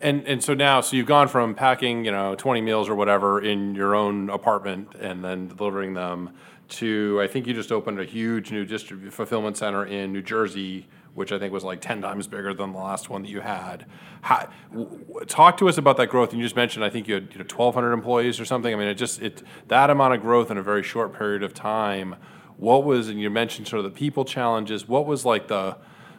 And 0.00 0.26
and 0.26 0.42
so 0.42 0.54
now, 0.54 0.80
so 0.80 0.96
you've 0.96 1.06
gone 1.06 1.26
from 1.26 1.54
packing, 1.54 2.04
you 2.04 2.12
know, 2.12 2.36
twenty 2.36 2.60
meals 2.60 2.88
or 2.88 2.94
whatever 2.94 3.40
in 3.40 3.74
your 3.74 3.96
own 3.96 4.30
apartment 4.30 4.94
and 5.00 5.24
then 5.24 5.48
delivering 5.48 5.94
them 5.94 6.30
to 6.68 7.20
I 7.20 7.26
think 7.26 7.46
you 7.46 7.54
just 7.54 7.72
opened 7.72 8.00
a 8.00 8.04
huge 8.04 8.50
new 8.50 8.64
distrib- 8.64 9.12
fulfillment 9.12 9.56
center 9.56 9.84
in 9.84 10.12
New 10.12 10.22
Jersey, 10.22 10.86
which 11.14 11.32
I 11.32 11.38
think 11.38 11.52
was 11.52 11.64
like 11.64 11.80
ten 11.80 12.00
times 12.00 12.26
bigger 12.26 12.54
than 12.54 12.72
the 12.72 12.78
last 12.78 13.10
one 13.10 13.22
that 13.22 13.28
you 13.28 13.40
had. 13.40 13.86
How, 14.22 14.48
w- 14.70 15.04
talk 15.26 15.56
to 15.58 15.68
us 15.68 15.78
about 15.78 15.96
that 15.98 16.08
growth. 16.08 16.30
And 16.30 16.38
you 16.38 16.44
just 16.44 16.56
mentioned 16.56 16.84
I 16.84 16.90
think 16.90 17.08
you 17.08 17.14
had 17.14 17.28
you 17.32 17.38
know, 17.38 17.44
twelve 17.46 17.74
hundred 17.74 17.92
employees 17.92 18.40
or 18.40 18.44
something. 18.44 18.72
I 18.72 18.76
mean, 18.76 18.88
it 18.88 18.94
just 18.94 19.20
it 19.20 19.42
that 19.68 19.90
amount 19.90 20.14
of 20.14 20.22
growth 20.22 20.50
in 20.50 20.58
a 20.58 20.62
very 20.62 20.82
short 20.82 21.16
period 21.16 21.42
of 21.42 21.54
time. 21.54 22.16
What 22.56 22.84
was 22.84 23.08
and 23.08 23.20
you 23.20 23.30
mentioned 23.30 23.68
sort 23.68 23.84
of 23.84 23.92
the 23.92 23.98
people 23.98 24.24
challenges. 24.24 24.88
What 24.88 25.06
was 25.06 25.24
like 25.24 25.48
the 25.48 25.76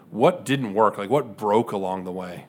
what 0.10 0.46
didn't 0.46 0.74
work? 0.74 0.98
Like 0.98 1.10
what 1.10 1.38
broke 1.38 1.72
along 1.72 2.04
the 2.04 2.12
way? 2.12 2.46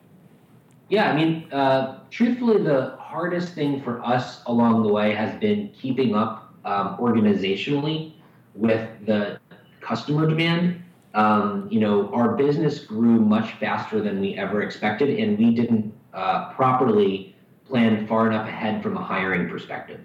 Yeah, 0.90 1.10
I 1.10 1.16
mean, 1.16 1.50
uh, 1.50 2.00
truthfully, 2.10 2.62
the 2.62 2.96
hardest 3.00 3.54
thing 3.54 3.82
for 3.82 4.04
us 4.04 4.42
along 4.46 4.82
the 4.82 4.92
way 4.92 5.14
has 5.14 5.34
been 5.40 5.70
keeping 5.70 6.14
up 6.14 6.54
um, 6.64 6.98
organizationally 6.98 8.12
with 8.54 8.88
the 9.06 9.40
customer 9.80 10.28
demand. 10.28 10.83
Um, 11.14 11.68
you 11.70 11.80
know, 11.80 12.12
our 12.12 12.36
business 12.36 12.80
grew 12.80 13.20
much 13.20 13.52
faster 13.54 14.00
than 14.00 14.20
we 14.20 14.34
ever 14.34 14.62
expected, 14.62 15.18
and 15.20 15.38
we 15.38 15.54
didn't 15.54 15.94
uh, 16.12 16.52
properly 16.52 17.36
plan 17.66 18.06
far 18.06 18.26
enough 18.26 18.48
ahead 18.48 18.82
from 18.82 18.96
a 18.96 19.02
hiring 19.02 19.48
perspective. 19.48 20.00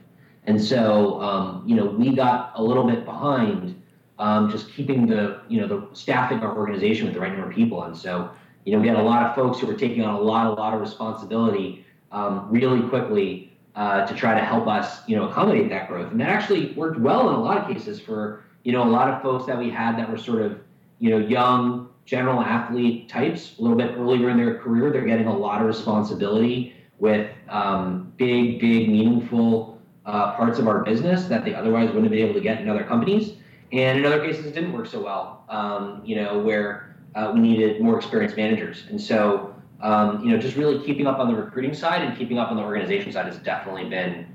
And 0.46 0.62
so, 0.62 1.22
um, 1.22 1.64
you 1.66 1.76
know, 1.76 1.86
we 1.86 2.16
got 2.16 2.54
a 2.56 2.64
little 2.64 2.86
bit 2.86 3.06
behind 3.06 3.82
um, 4.18 4.50
just 4.50 4.72
keeping 4.74 5.08
the, 5.08 5.42
you 5.48 5.60
know, 5.60 5.68
the 5.68 5.88
staffing 5.94 6.40
our 6.40 6.56
organization 6.56 7.06
with 7.06 7.14
the 7.14 7.20
right 7.20 7.32
number 7.32 7.50
of 7.50 7.56
people. 7.56 7.84
And 7.84 7.96
so, 7.96 8.32
you 8.66 8.74
know, 8.74 8.80
we 8.80 8.88
had 8.88 8.98
a 8.98 9.02
lot 9.02 9.26
of 9.26 9.36
folks 9.36 9.60
who 9.60 9.68
were 9.68 9.76
taking 9.76 10.04
on 10.04 10.16
a 10.16 10.20
lot, 10.20 10.48
a 10.48 10.52
lot 10.52 10.74
of 10.74 10.82
responsibility 10.82 11.86
um, 12.12 12.48
really 12.50 12.88
quickly 12.88 13.58
uh, 13.76 14.06
to 14.06 14.14
try 14.14 14.34
to 14.34 14.44
help 14.44 14.68
us, 14.68 15.08
you 15.08 15.16
know, 15.16 15.30
accommodate 15.30 15.70
that 15.70 15.88
growth. 15.88 16.12
And 16.12 16.20
that 16.20 16.30
actually 16.30 16.74
worked 16.74 17.00
well 17.00 17.30
in 17.30 17.36
a 17.36 17.42
lot 17.42 17.58
of 17.58 17.68
cases 17.68 18.00
for, 18.00 18.44
you 18.64 18.72
know, 18.72 18.84
a 18.84 18.90
lot 18.90 19.10
of 19.10 19.22
folks 19.22 19.46
that 19.46 19.58
we 19.58 19.70
had 19.70 19.98
that 19.98 20.10
were 20.10 20.18
sort 20.18 20.42
of, 20.42 20.60
you 21.00 21.10
know, 21.10 21.18
young 21.18 21.90
general 22.06 22.42
athlete 22.42 23.08
types, 23.08 23.56
a 23.60 23.62
little 23.62 23.78
bit 23.78 23.96
earlier 23.98 24.30
in 24.30 24.38
their 24.38 24.58
career. 24.58 24.92
They're 24.92 25.06
getting 25.06 25.28
a 25.28 25.38
lot 25.38 25.62
of 25.62 25.68
responsibility 25.68 26.76
with 26.98 27.30
um, 27.50 28.12
big, 28.18 28.60
big, 28.60 28.90
meaningful 28.90 29.80
uh, 30.06 30.36
parts 30.36 30.60
of 30.60 30.68
our 30.68 30.84
business 30.84 31.26
that 31.26 31.46
they 31.46 31.54
otherwise 31.54 31.88
wouldn't 31.88 32.06
have 32.06 32.12
been 32.12 32.24
able 32.24 32.34
to 32.34 32.42
get 32.42 32.62
in 32.62 32.68
other 32.68 32.84
companies. 32.84 33.34
And 33.72 34.00
in 34.00 34.06
other 34.06 34.26
cases, 34.26 34.46
it 34.46 34.54
didn't 34.54 34.74
work 34.74 34.88
so 34.88 35.04
well, 35.04 35.46
um, 35.50 36.02
you 36.04 36.16
know, 36.16 36.40
where 36.40 36.96
uh, 37.16 37.32
we 37.34 37.40
needed 37.40 37.82
more 37.82 37.96
experienced 37.98 38.36
managers. 38.36 38.86
And 38.90 39.00
so, 39.00 39.56
um, 39.82 40.24
you 40.24 40.32
know, 40.32 40.38
just 40.38 40.58
really 40.58 40.84
keeping 40.84 41.06
up 41.06 41.20
on 41.20 41.28
the 41.28 41.36
recruiting 41.36 41.74
side 41.74 42.02
and 42.02 42.18
keeping 42.18 42.40
up 42.40 42.50
on 42.50 42.58
the 42.58 42.64
organization 42.64 43.12
side 43.12 43.28
has 43.28 43.38
definitely 43.38 43.88
been, 43.88 44.28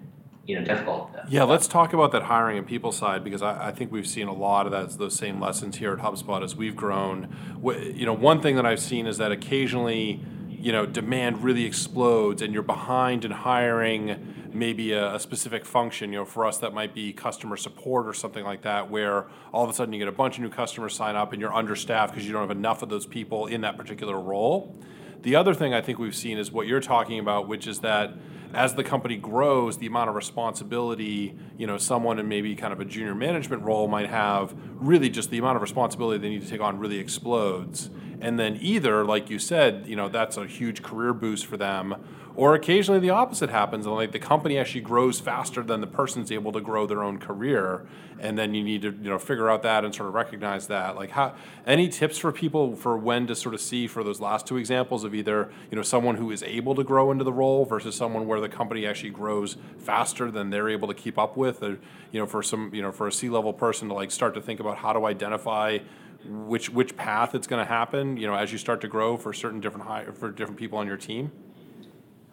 you 0.47 0.59
know, 0.59 0.65
difficult. 0.65 1.11
Yeah, 1.29 1.45
let's 1.45 1.67
talk 1.67 1.93
about 1.93 2.13
that 2.13 2.25
hiring 2.25 2.59
and 2.59 2.67
people 2.67 2.93
side 2.93 3.25
because 3.25 3.43
I, 3.43 3.69
I 3.69 3.73
think 3.73 3.91
we've 3.91 4.07
seen 4.07 4.29
a 4.29 4.35
lot 4.35 4.67
of 4.67 4.73
that, 4.73 4.99
those 4.99 5.15
same 5.15 5.41
lessons 5.41 5.77
here 5.77 5.93
at 5.93 6.01
HubSpot 6.01 6.43
as 6.43 6.55
we've 6.55 6.77
grown. 6.77 7.35
You 7.63 8.05
know, 8.05 8.13
one 8.13 8.43
thing 8.43 8.57
that 8.57 8.67
I've 8.67 8.81
seen 8.81 9.07
is 9.07 9.19
that 9.19 9.33
occasionally, 9.33 10.23
you 10.49 10.73
know, 10.73 10.85
demand 10.85 11.43
really 11.43 11.65
explodes 11.65 12.43
and 12.43 12.53
you're 12.53 12.63
behind 12.63 13.25
in 13.25 13.31
hiring 13.31 14.51
maybe 14.53 14.93
a, 14.93 15.15
a 15.15 15.21
specific 15.21 15.65
function. 15.65 16.13
You 16.13 16.21
know, 16.21 16.25
for 16.27 16.47
us 16.47 16.59
that 16.59 16.75
might 16.75 16.95
be 16.95 17.13
customer 17.15 17.57
support 17.57 18.07
or 18.07 18.13
something 18.13 18.45
like 18.45 18.63
that, 18.63 18.91
where 18.91 19.27
all 19.51 19.65
of 19.65 19.71
a 19.71 19.73
sudden 19.73 19.95
you 19.95 19.99
get 19.99 20.09
a 20.09 20.13
bunch 20.13 20.37
of 20.37 20.43
new 20.43 20.51
customers 20.51 20.95
sign 20.95 21.17
up 21.17 21.33
and 21.33 21.41
you're 21.41 21.55
understaffed 21.55 22.13
because 22.13 22.27
you 22.27 22.33
don't 22.33 22.43
have 22.43 22.57
enough 22.57 22.83
of 22.83 22.91
those 22.91 23.07
people 23.07 23.47
in 23.47 23.63
that 23.63 23.79
particular 23.79 24.21
role. 24.21 24.77
The 25.25 25.37
other 25.37 25.55
thing 25.55 25.73
I 25.73 25.81
think 25.81 25.99
we've 25.99 26.15
seen 26.15 26.37
is 26.37 26.53
what 26.53 26.67
you're 26.67 26.83
talking 26.83 27.19
about, 27.19 27.49
which 27.49 27.67
is 27.67 27.81
that 27.81 28.13
as 28.53 28.75
the 28.75 28.85
company 28.85 29.17
grows, 29.17 29.79
the 29.79 29.87
amount 29.87 30.11
of 30.11 30.15
responsibility, 30.15 31.35
you 31.57 31.67
know, 31.67 31.79
someone 31.79 32.19
in 32.19 32.29
maybe 32.29 32.55
kind 32.55 32.75
of 32.75 32.81
a 32.81 32.85
junior 32.85 33.15
management 33.15 33.63
role 33.63 33.89
might 33.89 34.11
have, 34.11 34.55
really 34.75 35.09
just 35.09 35.31
the 35.31 35.39
amount 35.39 35.57
of 35.57 35.63
responsibility 35.63 36.19
they 36.19 36.29
need 36.29 36.43
to 36.43 36.49
take 36.49 36.61
on 36.61 36.79
really 36.79 36.99
explodes. 36.99 37.89
And 38.21 38.39
then 38.39 38.59
either, 38.61 39.03
like 39.03 39.31
you 39.31 39.39
said, 39.39 39.85
you 39.87 39.97
know, 39.97 40.11
that's 40.11 40.37
a 40.37 40.47
huge 40.47 40.83
career 40.83 41.15
boost 41.15 41.47
for 41.47 41.57
them, 41.57 42.05
or 42.37 42.55
occasionally 42.55 42.99
the 42.99 43.11
opposite 43.11 43.51
happens, 43.51 43.87
and 43.87 43.95
like 43.95 44.13
the 44.13 44.19
company 44.19 44.59
actually 44.59 44.81
grows 44.81 45.21
faster 45.21 45.63
than 45.63 45.81
the 45.81 45.87
person's 45.87 46.33
able 46.33 46.51
to 46.53 46.61
grow 46.61 46.87
their 46.87 47.03
own 47.03 47.19
career, 47.19 47.87
and 48.19 48.37
then 48.37 48.55
you 48.55 48.65
need 48.65 48.83
to 48.83 48.91
you 48.91 49.09
know 49.09 49.19
figure 49.19 49.49
out 49.49 49.63
that 49.63 49.85
and 49.85 49.95
sort 49.95 50.09
of 50.09 50.15
recognize 50.15 50.67
that. 50.67 50.97
Like, 50.97 51.11
how 51.11 51.35
any 51.67 51.89
tips 51.89 52.19
for 52.19 52.33
people 52.33 52.75
for 52.75 52.97
when 52.97 53.27
to 53.29 53.37
sort 53.37 53.55
of 53.55 53.61
see 53.61 53.87
for 53.87 54.03
those 54.03 54.21
last 54.21 54.47
two 54.47 54.57
examples 54.57 55.05
of 55.05 55.15
either 55.15 55.51
you 55.71 55.77
know 55.77 55.83
someone 55.83 56.17
who 56.17 56.31
is 56.33 56.43
able 56.43 56.75
to 56.75 56.83
grow 56.83 57.13
into 57.13 57.25
the 57.25 57.33
role 57.33 57.65
versus 57.65 57.95
someone 57.95 58.27
where 58.27 58.41
the 58.41 58.49
company 58.49 58.85
actually 58.85 59.11
grows 59.11 59.57
faster 59.79 60.31
than 60.31 60.51
they're 60.51 60.69
able 60.69 60.89
to 60.89 60.95
keep 60.95 61.19
up 61.19 61.37
with, 61.37 61.63
or 61.63 61.79
you 62.11 62.19
know 62.19 62.27
for 62.27 62.43
some 62.43 62.75
you 62.75 62.83
know 62.83 62.91
for 62.91 63.07
a 63.07 63.13
C 63.13 63.29
level 63.29 63.53
person 63.53 63.89
to 63.89 63.95
like 63.95 64.11
start 64.11 64.35
to 64.35 64.41
think 64.41 64.59
about 64.59 64.79
how 64.79 64.93
to 64.93 65.07
identify 65.07 65.79
which 66.27 66.71
which 66.71 66.97
path 66.97 67.35
it's 67.35 67.47
going 67.47 67.65
to 67.65 67.71
happen 67.71 68.17
you 68.17 68.27
know 68.27 68.35
as 68.35 68.51
you 68.51 68.59
start 68.59 68.81
to 68.81 68.89
grow 68.89 69.17
for 69.17 69.33
certain 69.33 69.61
different 69.61 69.87
high 69.87 70.05
for 70.07 70.31
different 70.31 70.59
people 70.59 70.79
on 70.79 70.87
your 70.87 70.97
team 70.97 71.31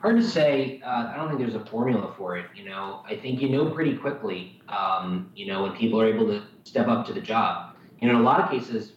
Hard 0.01 0.17
to 0.17 0.24
say. 0.24 0.81
Uh, 0.84 1.12
I 1.13 1.15
don't 1.15 1.27
think 1.27 1.39
there's 1.39 1.53
a 1.53 1.63
formula 1.63 2.12
for 2.17 2.36
it. 2.36 2.48
You 2.55 2.65
know, 2.65 3.03
I 3.05 3.15
think 3.15 3.39
you 3.39 3.50
know 3.50 3.70
pretty 3.70 3.96
quickly. 3.96 4.60
Um, 4.67 5.31
you 5.36 5.46
know, 5.46 5.62
when 5.62 5.74
people 5.74 6.01
are 6.01 6.08
able 6.08 6.25
to 6.25 6.41
step 6.63 6.88
up 6.88 7.05
to 7.05 7.13
the 7.13 7.22
job. 7.22 7.75
You 8.01 8.08
know, 8.08 8.15
in 8.15 8.22
a 8.22 8.24
lot 8.24 8.41
of 8.41 8.50
cases, 8.50 8.93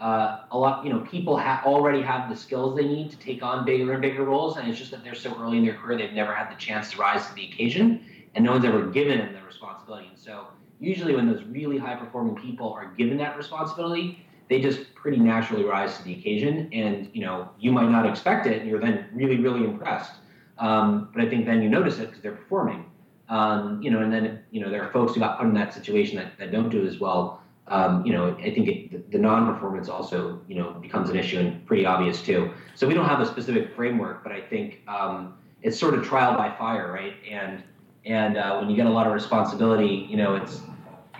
uh, 0.00 0.40
a 0.50 0.58
lot. 0.58 0.84
You 0.84 0.92
know, 0.92 1.00
people 1.00 1.38
ha- 1.38 1.62
already 1.64 2.02
have 2.02 2.28
the 2.28 2.34
skills 2.34 2.74
they 2.74 2.84
need 2.84 3.08
to 3.12 3.16
take 3.18 3.40
on 3.40 3.64
bigger 3.64 3.92
and 3.92 4.02
bigger 4.02 4.24
roles, 4.24 4.56
and 4.56 4.68
it's 4.68 4.76
just 4.76 4.90
that 4.90 5.04
they're 5.04 5.14
so 5.14 5.32
early 5.40 5.58
in 5.58 5.64
their 5.64 5.74
career 5.74 5.96
they've 5.96 6.12
never 6.12 6.34
had 6.34 6.50
the 6.50 6.58
chance 6.58 6.90
to 6.90 6.98
rise 6.98 7.24
to 7.28 7.34
the 7.34 7.44
occasion, 7.44 8.04
and 8.34 8.44
no 8.44 8.50
one's 8.50 8.64
ever 8.64 8.84
given 8.88 9.18
them 9.18 9.32
the 9.32 9.42
responsibility. 9.46 10.08
And 10.08 10.18
so, 10.18 10.48
usually, 10.80 11.14
when 11.14 11.30
those 11.30 11.44
really 11.44 11.78
high 11.78 11.94
performing 11.94 12.34
people 12.34 12.72
are 12.72 12.86
given 12.96 13.16
that 13.18 13.36
responsibility, 13.36 14.26
they 14.48 14.60
just 14.60 14.92
pretty 14.96 15.18
naturally 15.18 15.62
rise 15.62 15.96
to 15.98 16.02
the 16.02 16.14
occasion, 16.14 16.68
and 16.72 17.08
you 17.12 17.20
know, 17.24 17.48
you 17.60 17.70
might 17.70 17.90
not 17.90 18.06
expect 18.06 18.48
it, 18.48 18.60
and 18.60 18.68
you're 18.68 18.80
then 18.80 19.06
really, 19.14 19.38
really 19.38 19.62
impressed. 19.62 20.14
Um, 20.58 21.08
but 21.14 21.22
I 21.22 21.28
think 21.28 21.46
then 21.46 21.62
you 21.62 21.68
notice 21.68 21.98
it 21.98 22.06
because 22.06 22.22
they're 22.22 22.32
performing. 22.32 22.84
Um, 23.28 23.82
you 23.82 23.90
know, 23.90 24.00
and 24.00 24.12
then 24.12 24.40
you 24.50 24.60
know 24.60 24.70
there 24.70 24.82
are 24.82 24.90
folks 24.92 25.14
who 25.14 25.20
got 25.20 25.38
put 25.38 25.46
in 25.46 25.54
that 25.54 25.74
situation 25.74 26.16
that, 26.16 26.38
that 26.38 26.50
don't 26.50 26.70
do 26.70 26.86
as 26.86 26.98
well. 26.98 27.42
Um, 27.66 28.04
you 28.06 28.12
know, 28.12 28.34
I 28.38 28.50
think 28.50 28.68
it, 28.68 29.10
the, 29.10 29.18
non-performance 29.18 29.90
also 29.90 30.40
you 30.48 30.54
know 30.54 30.72
becomes 30.72 31.10
an 31.10 31.16
issue 31.16 31.38
and 31.38 31.66
pretty 31.66 31.84
obvious 31.84 32.22
too. 32.22 32.50
So 32.74 32.88
we 32.88 32.94
don't 32.94 33.04
have 33.04 33.20
a 33.20 33.26
specific 33.26 33.74
framework, 33.74 34.22
but 34.22 34.32
I 34.32 34.40
think 34.40 34.80
um, 34.88 35.34
it's 35.62 35.78
sort 35.78 35.94
of 35.94 36.04
trial 36.04 36.36
by 36.36 36.56
fire, 36.56 36.90
right? 36.90 37.14
And 37.30 37.62
and 38.06 38.38
uh, 38.38 38.58
when 38.58 38.70
you 38.70 38.76
get 38.76 38.86
a 38.86 38.90
lot 38.90 39.06
of 39.06 39.12
responsibility, 39.12 40.06
you 40.08 40.16
know, 40.16 40.36
it's 40.36 40.62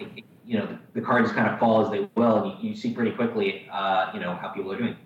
it, 0.00 0.25
you 0.47 0.59
know 0.59 0.78
the 0.95 1.02
cards 1.02 1.30
kind 1.33 1.47
of 1.47 1.59
fall 1.59 1.85
as 1.85 1.90
they 1.90 2.09
will, 2.14 2.42
and 2.42 2.62
you, 2.62 2.71
you 2.71 2.76
see 2.76 2.95
pretty 2.95 3.11
quickly, 3.11 3.68
uh, 3.71 4.11
you 4.14 4.21
know, 4.21 4.35
how 4.35 4.49
people 4.49 4.73
are 4.73 4.78
doing. 4.78 4.97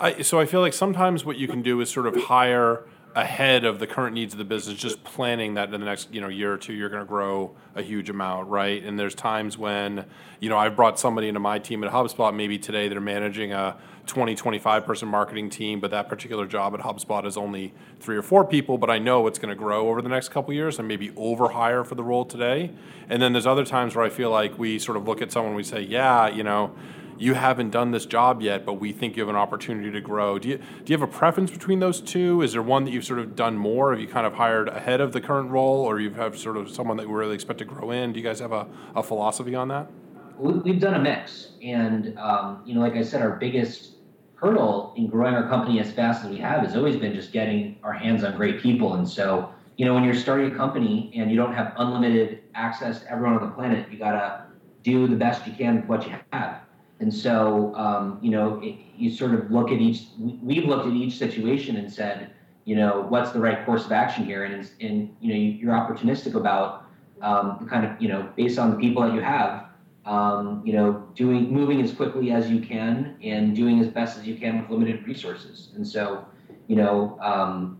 I, 0.00 0.22
so 0.22 0.40
I 0.40 0.46
feel 0.46 0.60
like 0.60 0.72
sometimes 0.72 1.24
what 1.24 1.36
you 1.36 1.46
can 1.46 1.62
do 1.62 1.80
is 1.80 1.88
sort 1.88 2.06
of 2.06 2.16
hire 2.24 2.84
ahead 3.14 3.64
of 3.64 3.78
the 3.78 3.86
current 3.86 4.14
needs 4.14 4.34
of 4.34 4.38
the 4.38 4.44
business, 4.44 4.76
just 4.78 5.02
planning 5.02 5.54
that 5.54 5.72
in 5.72 5.80
the 5.80 5.86
next 5.86 6.12
you 6.12 6.20
know 6.20 6.28
year 6.28 6.52
or 6.52 6.56
two 6.56 6.72
you're 6.72 6.88
going 6.88 7.02
to 7.02 7.08
grow 7.08 7.54
a 7.74 7.82
huge 7.82 8.10
amount, 8.10 8.48
right? 8.48 8.82
And 8.82 8.98
there's 8.98 9.14
times 9.14 9.56
when 9.58 10.04
you 10.40 10.48
know 10.48 10.58
I've 10.58 10.76
brought 10.76 10.98
somebody 10.98 11.28
into 11.28 11.40
my 11.40 11.58
team 11.58 11.82
at 11.84 11.92
HubSpot. 11.92 12.34
Maybe 12.34 12.58
today 12.58 12.88
they're 12.88 13.00
managing 13.00 13.52
a 13.52 13.76
20, 14.06 14.34
25 14.34 14.86
person 14.86 15.08
marketing 15.08 15.50
team, 15.50 15.80
but 15.80 15.90
that 15.90 16.08
particular 16.08 16.46
job 16.46 16.74
at 16.74 16.80
HubSpot 16.80 17.26
is 17.26 17.36
only 17.36 17.74
three 18.00 18.16
or 18.16 18.22
four 18.22 18.44
people. 18.44 18.78
But 18.78 18.90
I 18.90 18.98
know 18.98 19.26
it's 19.26 19.38
going 19.38 19.50
to 19.50 19.58
grow 19.58 19.88
over 19.88 20.00
the 20.00 20.08
next 20.08 20.30
couple 20.30 20.54
years, 20.54 20.78
and 20.78 20.86
maybe 20.86 21.10
overhire 21.10 21.86
for 21.86 21.94
the 21.94 22.04
role 22.04 22.24
today. 22.24 22.70
And 23.08 23.20
then 23.20 23.32
there's 23.32 23.46
other 23.46 23.64
times 23.64 23.94
where 23.94 24.04
I 24.04 24.10
feel 24.10 24.30
like 24.30 24.58
we 24.58 24.78
sort 24.78 24.96
of 24.96 25.06
look 25.06 25.22
at 25.22 25.32
someone, 25.32 25.54
we 25.54 25.64
say, 25.64 25.80
yeah, 25.80 26.28
you 26.28 26.42
know 26.42 26.74
you 27.18 27.34
haven't 27.34 27.70
done 27.70 27.90
this 27.90 28.06
job 28.06 28.40
yet, 28.40 28.64
but 28.64 28.74
we 28.74 28.92
think 28.92 29.16
you 29.16 29.22
have 29.22 29.28
an 29.28 29.36
opportunity 29.36 29.90
to 29.90 30.00
grow. 30.00 30.38
Do 30.38 30.48
you, 30.48 30.58
do 30.58 30.92
you 30.92 30.98
have 30.98 31.02
a 31.02 31.12
preference 31.12 31.50
between 31.50 31.80
those 31.80 32.00
two? 32.00 32.42
Is 32.42 32.52
there 32.52 32.62
one 32.62 32.84
that 32.84 32.92
you've 32.92 33.04
sort 33.04 33.18
of 33.18 33.34
done 33.34 33.56
more? 33.56 33.90
Have 33.92 34.00
you 34.00 34.08
kind 34.08 34.26
of 34.26 34.34
hired 34.34 34.68
ahead 34.68 35.00
of 35.00 35.12
the 35.12 35.20
current 35.20 35.50
role, 35.50 35.84
or 35.84 36.00
you 36.00 36.10
have 36.10 36.38
sort 36.38 36.56
of 36.56 36.70
someone 36.70 36.96
that 36.96 37.06
you 37.06 37.12
really 37.12 37.34
expect 37.34 37.58
to 37.58 37.64
grow 37.64 37.90
in? 37.90 38.12
Do 38.12 38.20
you 38.20 38.24
guys 38.24 38.40
have 38.40 38.52
a, 38.52 38.66
a 38.94 39.02
philosophy 39.02 39.54
on 39.54 39.68
that? 39.68 39.90
We've 40.38 40.80
done 40.80 40.94
a 40.94 41.00
mix. 41.00 41.48
And, 41.62 42.16
um, 42.18 42.62
you 42.64 42.74
know, 42.74 42.80
like 42.80 42.94
I 42.94 43.02
said, 43.02 43.22
our 43.22 43.36
biggest 43.36 43.96
hurdle 44.36 44.94
in 44.96 45.08
growing 45.08 45.34
our 45.34 45.48
company 45.48 45.80
as 45.80 45.90
fast 45.90 46.24
as 46.24 46.30
we 46.30 46.38
have 46.38 46.62
has 46.62 46.76
always 46.76 46.96
been 46.96 47.12
just 47.12 47.32
getting 47.32 47.76
our 47.82 47.92
hands 47.92 48.22
on 48.22 48.36
great 48.36 48.62
people. 48.62 48.94
And 48.94 49.08
so, 49.08 49.52
you 49.76 49.84
know, 49.84 49.94
when 49.94 50.04
you're 50.04 50.14
starting 50.14 50.52
a 50.52 50.54
company 50.54 51.12
and 51.16 51.28
you 51.28 51.36
don't 51.36 51.54
have 51.54 51.72
unlimited 51.76 52.42
access 52.54 53.00
to 53.00 53.10
everyone 53.10 53.36
on 53.38 53.48
the 53.48 53.54
planet, 53.54 53.90
you 53.90 53.98
got 53.98 54.12
to 54.12 54.44
do 54.84 55.08
the 55.08 55.16
best 55.16 55.44
you 55.44 55.52
can 55.54 55.76
with 55.76 55.86
what 55.86 56.06
you 56.06 56.14
have. 56.32 56.60
And 57.00 57.12
so, 57.12 57.74
um, 57.74 58.18
you 58.22 58.30
know, 58.30 58.60
it, 58.62 58.76
you 58.96 59.10
sort 59.10 59.34
of 59.34 59.50
look 59.50 59.70
at 59.70 59.80
each, 59.80 60.06
we've 60.18 60.64
looked 60.64 60.86
at 60.86 60.92
each 60.92 61.16
situation 61.16 61.76
and 61.76 61.92
said, 61.92 62.30
you 62.64 62.74
know, 62.76 63.06
what's 63.08 63.30
the 63.30 63.40
right 63.40 63.64
course 63.64 63.86
of 63.86 63.92
action 63.92 64.24
here? 64.24 64.44
And, 64.44 64.68
and 64.80 65.14
you 65.20 65.32
know, 65.32 65.38
you, 65.38 65.70
are 65.70 65.74
opportunistic 65.74 66.34
about 66.34 66.86
um, 67.22 67.66
kind 67.68 67.86
of, 67.86 68.00
you 68.00 68.08
know, 68.08 68.28
based 68.36 68.58
on 68.58 68.70
the 68.70 68.76
people 68.76 69.02
that 69.02 69.14
you 69.14 69.20
have, 69.20 69.66
um, 70.04 70.62
you 70.64 70.72
know, 70.72 71.06
doing, 71.14 71.52
moving 71.52 71.80
as 71.82 71.92
quickly 71.92 72.30
as 72.32 72.50
you 72.50 72.60
can 72.60 73.16
and 73.22 73.54
doing 73.54 73.80
as 73.80 73.88
best 73.88 74.18
as 74.18 74.26
you 74.26 74.36
can 74.36 74.60
with 74.60 74.70
limited 74.70 75.06
resources. 75.06 75.70
And 75.76 75.86
so, 75.86 76.26
you 76.66 76.76
know, 76.76 77.18
um, 77.20 77.78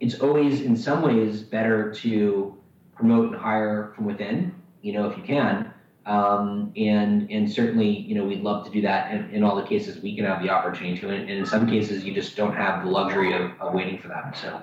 it's 0.00 0.20
always 0.20 0.62
in 0.62 0.76
some 0.76 1.02
ways 1.02 1.42
better 1.42 1.92
to 1.94 2.56
promote 2.96 3.32
and 3.32 3.36
hire 3.36 3.92
from 3.94 4.06
within, 4.06 4.54
you 4.82 4.92
know, 4.92 5.08
if 5.08 5.16
you 5.16 5.24
can, 5.24 5.73
um, 6.06 6.72
and 6.76 7.30
and 7.30 7.50
certainly, 7.50 7.88
you 7.88 8.14
know, 8.14 8.24
we'd 8.24 8.42
love 8.42 8.64
to 8.66 8.70
do 8.70 8.82
that 8.82 9.12
in, 9.12 9.30
in 9.30 9.42
all 9.42 9.56
the 9.56 9.62
cases 9.62 10.02
we 10.02 10.14
can 10.14 10.24
have 10.24 10.42
the 10.42 10.50
opportunity 10.50 11.00
to. 11.00 11.08
And, 11.08 11.30
in 11.30 11.46
some 11.46 11.68
cases, 11.68 12.04
you 12.04 12.12
just 12.12 12.36
don't 12.36 12.54
have 12.54 12.84
the 12.84 12.90
luxury 12.90 13.32
of, 13.32 13.52
of 13.60 13.72
waiting 13.72 13.98
for 13.98 14.08
that. 14.08 14.36
So, 14.36 14.62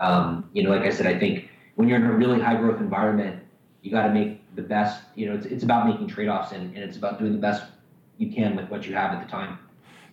um, 0.00 0.48
you 0.52 0.62
know, 0.62 0.70
like 0.70 0.82
I 0.82 0.90
said, 0.90 1.06
I 1.06 1.18
think 1.18 1.50
when 1.74 1.88
you're 1.88 1.98
in 1.98 2.04
a 2.04 2.12
really 2.12 2.40
high 2.40 2.56
growth 2.56 2.80
environment, 2.80 3.42
you 3.82 3.90
got 3.90 4.06
to 4.06 4.14
make 4.14 4.42
the 4.56 4.62
best. 4.62 5.02
You 5.14 5.26
know, 5.26 5.34
it's, 5.34 5.46
it's 5.46 5.64
about 5.64 5.86
making 5.86 6.08
trade 6.08 6.28
offs 6.28 6.52
and, 6.52 6.74
and 6.74 6.82
it's 6.82 6.96
about 6.96 7.18
doing 7.18 7.32
the 7.32 7.38
best 7.38 7.64
you 8.16 8.32
can 8.32 8.56
with 8.56 8.68
what 8.70 8.86
you 8.86 8.94
have 8.94 9.12
at 9.12 9.22
the 9.22 9.30
time. 9.30 9.58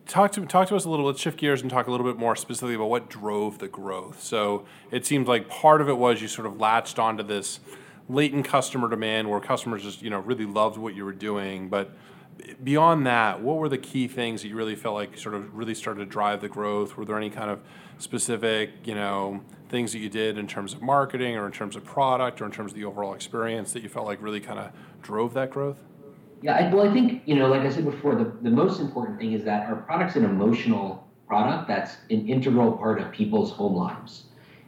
Talk 0.07 0.33
to 0.33 0.45
talk 0.45 0.67
to 0.67 0.75
us 0.75 0.85
a 0.85 0.89
little. 0.89 1.05
Let's 1.05 1.19
shift 1.19 1.39
gears 1.39 1.61
and 1.61 1.71
talk 1.71 1.87
a 1.87 1.91
little 1.91 2.05
bit 2.05 2.17
more 2.17 2.35
specifically 2.35 2.75
about 2.75 2.89
what 2.89 3.09
drove 3.09 3.57
the 3.57 3.67
growth. 3.67 4.21
So 4.21 4.65
it 4.91 5.03
seems 5.05 5.27
like 5.27 5.49
part 5.49 5.81
of 5.81 5.89
it 5.89 5.97
was 5.97 6.21
you 6.21 6.27
sort 6.27 6.45
of 6.45 6.59
latched 6.59 6.99
onto 6.99 7.23
this 7.23 7.59
latent 8.09 8.45
customer 8.45 8.89
demand 8.89 9.29
where 9.29 9.39
customers 9.39 9.83
just 9.83 10.01
you 10.01 10.09
know 10.09 10.19
really 10.19 10.45
loved 10.45 10.77
what 10.77 10.95
you 10.95 11.05
were 11.05 11.13
doing. 11.13 11.69
But 11.69 11.91
beyond 12.63 13.07
that 13.07 13.41
what 13.41 13.57
were 13.57 13.69
the 13.69 13.77
key 13.77 14.09
things 14.09 14.41
that 14.41 14.49
you 14.49 14.55
really 14.55 14.75
felt 14.75 14.93
like 14.93 15.17
sort 15.17 15.33
of 15.33 15.55
really 15.55 15.73
started 15.73 16.01
to 16.01 16.05
drive 16.05 16.41
the 16.41 16.49
growth? 16.49 16.97
Were 16.97 17.05
there 17.05 17.17
any 17.17 17.29
kind 17.29 17.49
of 17.49 17.61
specific 17.97 18.71
you 18.83 18.95
know 18.95 19.41
things 19.69 19.91
that 19.93 19.99
you 19.99 20.09
did 20.09 20.37
in 20.37 20.47
terms 20.47 20.73
of 20.73 20.81
marketing 20.81 21.35
or 21.35 21.45
in 21.45 21.51
terms 21.51 21.75
of 21.75 21.83
product 21.83 22.41
or 22.41 22.45
in 22.45 22.51
terms 22.51 22.71
of 22.71 22.77
the 22.77 22.85
overall 22.85 23.13
experience 23.13 23.73
that 23.73 23.81
you 23.83 23.89
felt 23.89 24.05
like 24.05 24.21
really 24.21 24.39
kind 24.39 24.59
of 24.59 24.71
drove 25.01 25.33
that 25.33 25.49
growth? 25.49 25.77
Yeah 26.41 26.55
I, 26.55 26.73
well 26.73 26.87
i 26.87 26.93
think 26.93 27.23
you 27.25 27.35
know 27.35 27.47
like 27.47 27.61
i 27.61 27.69
said 27.69 27.85
before 27.85 28.15
the, 28.15 28.31
the 28.41 28.51
most 28.51 28.79
important 28.79 29.17
thing 29.17 29.33
is 29.33 29.43
that 29.45 29.67
our 29.67 29.77
product's 29.77 30.15
an 30.15 30.25
emotional 30.25 31.07
product 31.27 31.67
that's 31.67 31.97
an 32.09 32.27
integral 32.27 32.73
part 32.73 33.01
of 33.01 33.11
people's 33.11 33.51
home 33.51 33.75
lives 33.75 34.25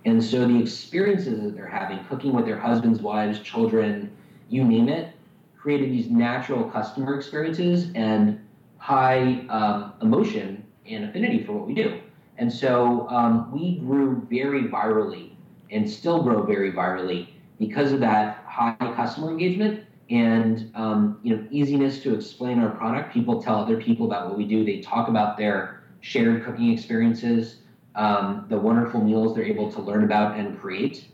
and 0.07 0.23
so 0.23 0.47
the 0.47 0.57
experiences 0.57 1.43
that 1.43 1.53
they're 1.53 1.67
having, 1.67 1.99
cooking 2.05 2.31
with 2.31 2.45
their 2.45 2.57
husbands, 2.57 3.01
wives, 3.01 3.41
children, 3.41 4.09
you 4.47 4.63
name 4.63 4.87
it, 4.87 5.13
created 5.57 5.91
these 5.91 6.09
natural 6.09 6.63
customer 6.63 7.17
experiences 7.17 7.91
and 7.93 8.39
high 8.77 9.45
um, 9.49 9.95
emotion 10.01 10.65
and 10.85 11.03
affinity 11.03 11.43
for 11.43 11.51
what 11.51 11.67
we 11.67 11.73
do. 11.73 11.99
And 12.37 12.49
so 12.49 13.09
um, 13.09 13.51
we 13.51 13.79
grew 13.79 14.25
very 14.29 14.69
virally 14.69 15.31
and 15.71 15.89
still 15.89 16.23
grow 16.23 16.43
very 16.43 16.71
virally 16.71 17.27
because 17.59 17.91
of 17.91 17.99
that 17.99 18.45
high 18.45 18.77
customer 18.95 19.29
engagement 19.29 19.83
and 20.09 20.71
um, 20.73 21.19
you 21.21 21.35
know 21.35 21.45
easiness 21.51 22.01
to 22.03 22.15
explain 22.15 22.59
our 22.59 22.69
product. 22.69 23.13
People 23.13 23.41
tell 23.41 23.55
other 23.55 23.75
people 23.75 24.05
about 24.05 24.29
what 24.29 24.37
we 24.37 24.45
do. 24.45 24.63
They 24.63 24.79
talk 24.79 25.09
about 25.09 25.37
their 25.37 25.83
shared 25.99 26.45
cooking 26.45 26.71
experiences 26.71 27.57
um, 27.97 28.45
the 28.47 28.57
wonderful 28.57 29.03
meals 29.03 29.35
they're 29.35 29.43
able 29.43 29.71
to 29.71 29.81
learn 29.81 30.03
about 30.03 30.37
and 30.37 30.57
create. 30.59 31.07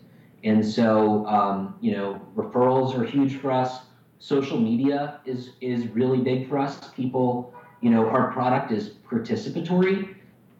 And 0.43 0.63
so, 0.63 1.25
um, 1.25 1.75
you 1.81 1.93
know, 1.93 2.21
referrals 2.35 2.97
are 2.97 3.05
huge 3.05 3.37
for 3.37 3.51
us. 3.51 3.79
Social 4.19 4.59
media 4.59 5.21
is 5.25 5.51
is 5.61 5.87
really 5.87 6.19
big 6.19 6.47
for 6.47 6.57
us. 6.57 6.89
People, 6.95 7.53
you 7.81 7.89
know, 7.89 8.07
our 8.09 8.31
product 8.31 8.71
is 8.71 8.89
participatory. 9.09 10.15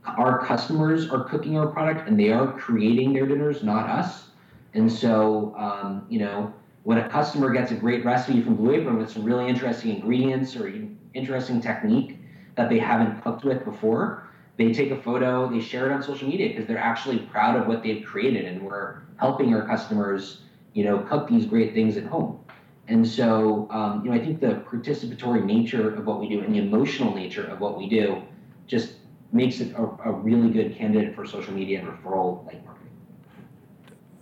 Our 0.06 0.46
customers 0.46 1.10
are 1.10 1.24
cooking 1.26 1.58
our 1.58 1.68
product 1.68 2.08
and 2.08 2.20
they 2.20 2.32
are 2.32 2.54
creating 2.54 3.14
their 3.14 3.26
dinners, 3.26 3.64
not 3.64 3.90
us. 3.90 4.30
And 4.74 4.92
so, 4.92 5.54
um, 5.58 6.06
you 6.10 6.20
know, 6.20 6.54
when 6.84 6.98
a 6.98 7.10
customer 7.10 7.52
gets 7.54 7.72
a 7.72 7.76
great 7.76 8.04
recipe 8.04 8.42
from 8.42 8.56
Blue 8.56 8.74
Apron 8.74 8.98
with 8.98 9.10
some 9.10 9.24
really 9.24 9.48
interesting 9.48 9.96
ingredients 9.96 10.56
or 10.56 10.74
interesting 11.14 11.62
technique 11.62 12.20
that 12.56 12.70
they 12.70 12.80
haven't 12.80 13.22
cooked 13.22 13.46
with 13.46 13.64
before, 13.64 14.28
they 14.58 14.72
take 14.72 14.92
a 14.92 15.02
photo, 15.02 15.50
they 15.50 15.60
share 15.60 15.90
it 15.90 15.94
on 15.94 16.04
social 16.04 16.28
media 16.28 16.50
because 16.50 16.68
they're 16.68 16.78
actually 16.78 17.20
proud 17.20 17.60
of 17.60 17.68
what 17.68 17.82
they've 17.84 18.06
created, 18.06 18.46
and 18.46 18.62
we're 18.62 19.02
helping 19.18 19.54
our 19.54 19.66
customers, 19.66 20.42
you 20.74 20.84
know, 20.84 21.00
cook 21.00 21.28
these 21.28 21.46
great 21.46 21.74
things 21.74 21.98
at 21.98 22.04
home. 22.04 22.40
And 22.88 23.08
so, 23.08 23.68
um, 23.72 24.04
you 24.04 24.12
know, 24.12 24.18
I 24.18 24.20
think 24.24 24.42
the 24.42 24.64
participatory 24.70 25.44
nature 25.44 25.96
of 25.96 26.06
what 26.06 26.20
we 26.20 26.28
do 26.28 26.42
and 26.42 26.54
the 26.54 26.60
emotional 26.60 27.16
nature 27.16 27.46
of 27.46 27.60
what 27.60 27.78
we 27.78 27.88
do 27.88 28.22
just 28.68 28.94
makes 29.32 29.60
it 29.62 29.74
a, 29.76 29.84
a 30.06 30.12
really 30.12 30.50
good 30.50 30.76
candidate 30.76 31.16
for 31.16 31.26
social 31.26 31.54
media 31.54 31.80
and 31.80 31.88
referral 31.88 32.46
like 32.46 32.64
marketing. 32.66 32.90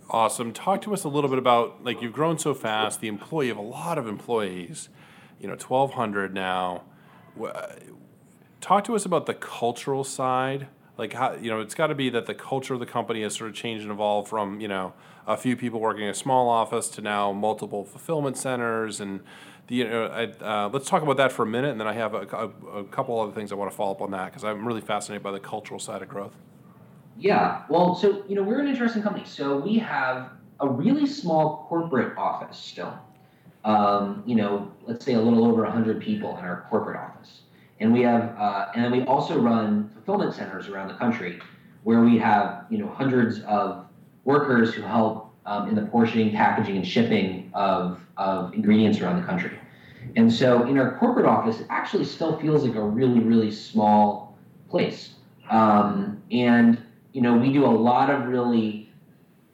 Awesome. 0.08 0.52
Talk 0.52 0.80
to 0.82 0.94
us 0.94 1.04
a 1.04 1.08
little 1.08 1.28
bit 1.28 1.38
about 1.38 1.84
like 1.84 2.00
you've 2.00 2.12
grown 2.12 2.38
so 2.38 2.54
fast, 2.54 3.00
the 3.00 3.08
employee 3.08 3.50
of 3.50 3.56
a 3.56 3.62
lot 3.62 3.98
of 3.98 4.06
employees, 4.06 4.88
you 5.40 5.48
know, 5.48 5.54
1,200 5.54 6.32
now. 6.32 6.84
Talk 8.62 8.84
to 8.84 8.94
us 8.94 9.04
about 9.04 9.26
the 9.26 9.34
cultural 9.34 10.04
side. 10.04 10.68
Like 10.96 11.14
how 11.14 11.34
you 11.34 11.50
know, 11.50 11.60
it's 11.60 11.74
got 11.74 11.88
to 11.88 11.96
be 11.96 12.08
that 12.10 12.26
the 12.26 12.34
culture 12.34 12.74
of 12.74 12.80
the 12.80 12.86
company 12.86 13.22
has 13.22 13.34
sort 13.34 13.50
of 13.50 13.56
changed 13.56 13.82
and 13.82 13.90
evolved 13.90 14.28
from 14.28 14.60
you 14.60 14.68
know 14.68 14.94
a 15.26 15.36
few 15.36 15.56
people 15.56 15.80
working 15.80 16.04
in 16.04 16.10
a 16.10 16.14
small 16.14 16.48
office 16.48 16.88
to 16.90 17.00
now 17.00 17.32
multiple 17.32 17.84
fulfillment 17.84 18.36
centers 18.36 19.00
and 19.00 19.20
the 19.66 19.74
you 19.74 19.88
know, 19.88 20.06
I, 20.06 20.24
uh, 20.44 20.68
let's 20.72 20.88
talk 20.88 21.02
about 21.02 21.16
that 21.16 21.32
for 21.32 21.42
a 21.42 21.46
minute, 21.46 21.72
and 21.72 21.80
then 21.80 21.88
I 21.88 21.92
have 21.92 22.14
a, 22.14 22.26
a, 22.32 22.78
a 22.78 22.84
couple 22.84 23.18
other 23.20 23.32
things 23.32 23.50
I 23.50 23.56
want 23.56 23.70
to 23.70 23.76
follow 23.76 23.92
up 23.92 24.00
on 24.00 24.12
that 24.12 24.26
because 24.26 24.44
I'm 24.44 24.66
really 24.66 24.80
fascinated 24.80 25.24
by 25.24 25.32
the 25.32 25.40
cultural 25.40 25.80
side 25.80 26.02
of 26.02 26.08
growth. 26.08 26.34
Yeah, 27.18 27.62
well, 27.68 27.96
so 27.96 28.22
you 28.28 28.36
know 28.36 28.44
we're 28.44 28.60
an 28.60 28.68
interesting 28.68 29.02
company. 29.02 29.24
So 29.26 29.58
we 29.58 29.78
have 29.78 30.30
a 30.60 30.68
really 30.68 31.06
small 31.06 31.66
corporate 31.68 32.16
office 32.16 32.58
still. 32.58 32.96
Um, 33.64 34.22
you 34.24 34.36
know, 34.36 34.70
let's 34.86 35.04
say 35.04 35.14
a 35.14 35.20
little 35.20 35.44
over 35.44 35.62
100 35.62 36.00
people 36.00 36.36
in 36.38 36.44
our 36.44 36.66
corporate 36.70 36.96
office, 36.96 37.42
and 37.82 37.92
we 37.92 38.02
have, 38.02 38.34
uh, 38.38 38.68
and 38.74 38.84
then 38.84 38.92
we 38.92 39.02
also 39.02 39.38
run 39.38 39.90
fulfillment 39.94 40.34
centers 40.34 40.68
around 40.68 40.88
the 40.88 40.94
country, 40.94 41.40
where 41.82 42.00
we 42.00 42.16
have 42.18 42.64
you 42.70 42.78
know 42.78 42.88
hundreds 42.88 43.40
of 43.42 43.86
workers 44.24 44.72
who 44.72 44.82
help 44.82 45.34
um, 45.46 45.68
in 45.68 45.74
the 45.74 45.82
portioning, 45.82 46.30
packaging, 46.30 46.76
and 46.76 46.86
shipping 46.86 47.50
of 47.54 48.00
of 48.16 48.54
ingredients 48.54 49.00
around 49.00 49.20
the 49.20 49.26
country. 49.26 49.58
And 50.16 50.32
so 50.32 50.66
in 50.66 50.78
our 50.78 50.96
corporate 50.98 51.26
office, 51.26 51.60
it 51.60 51.66
actually 51.70 52.04
still 52.04 52.38
feels 52.38 52.64
like 52.64 52.76
a 52.76 52.82
really, 52.82 53.20
really 53.20 53.50
small 53.50 54.36
place. 54.68 55.14
Um, 55.50 56.22
and, 56.30 56.78
you 57.12 57.20
know, 57.20 57.36
we 57.36 57.52
do 57.52 57.64
a 57.64 57.68
lot 57.68 58.10
of 58.10 58.26
really 58.26 58.90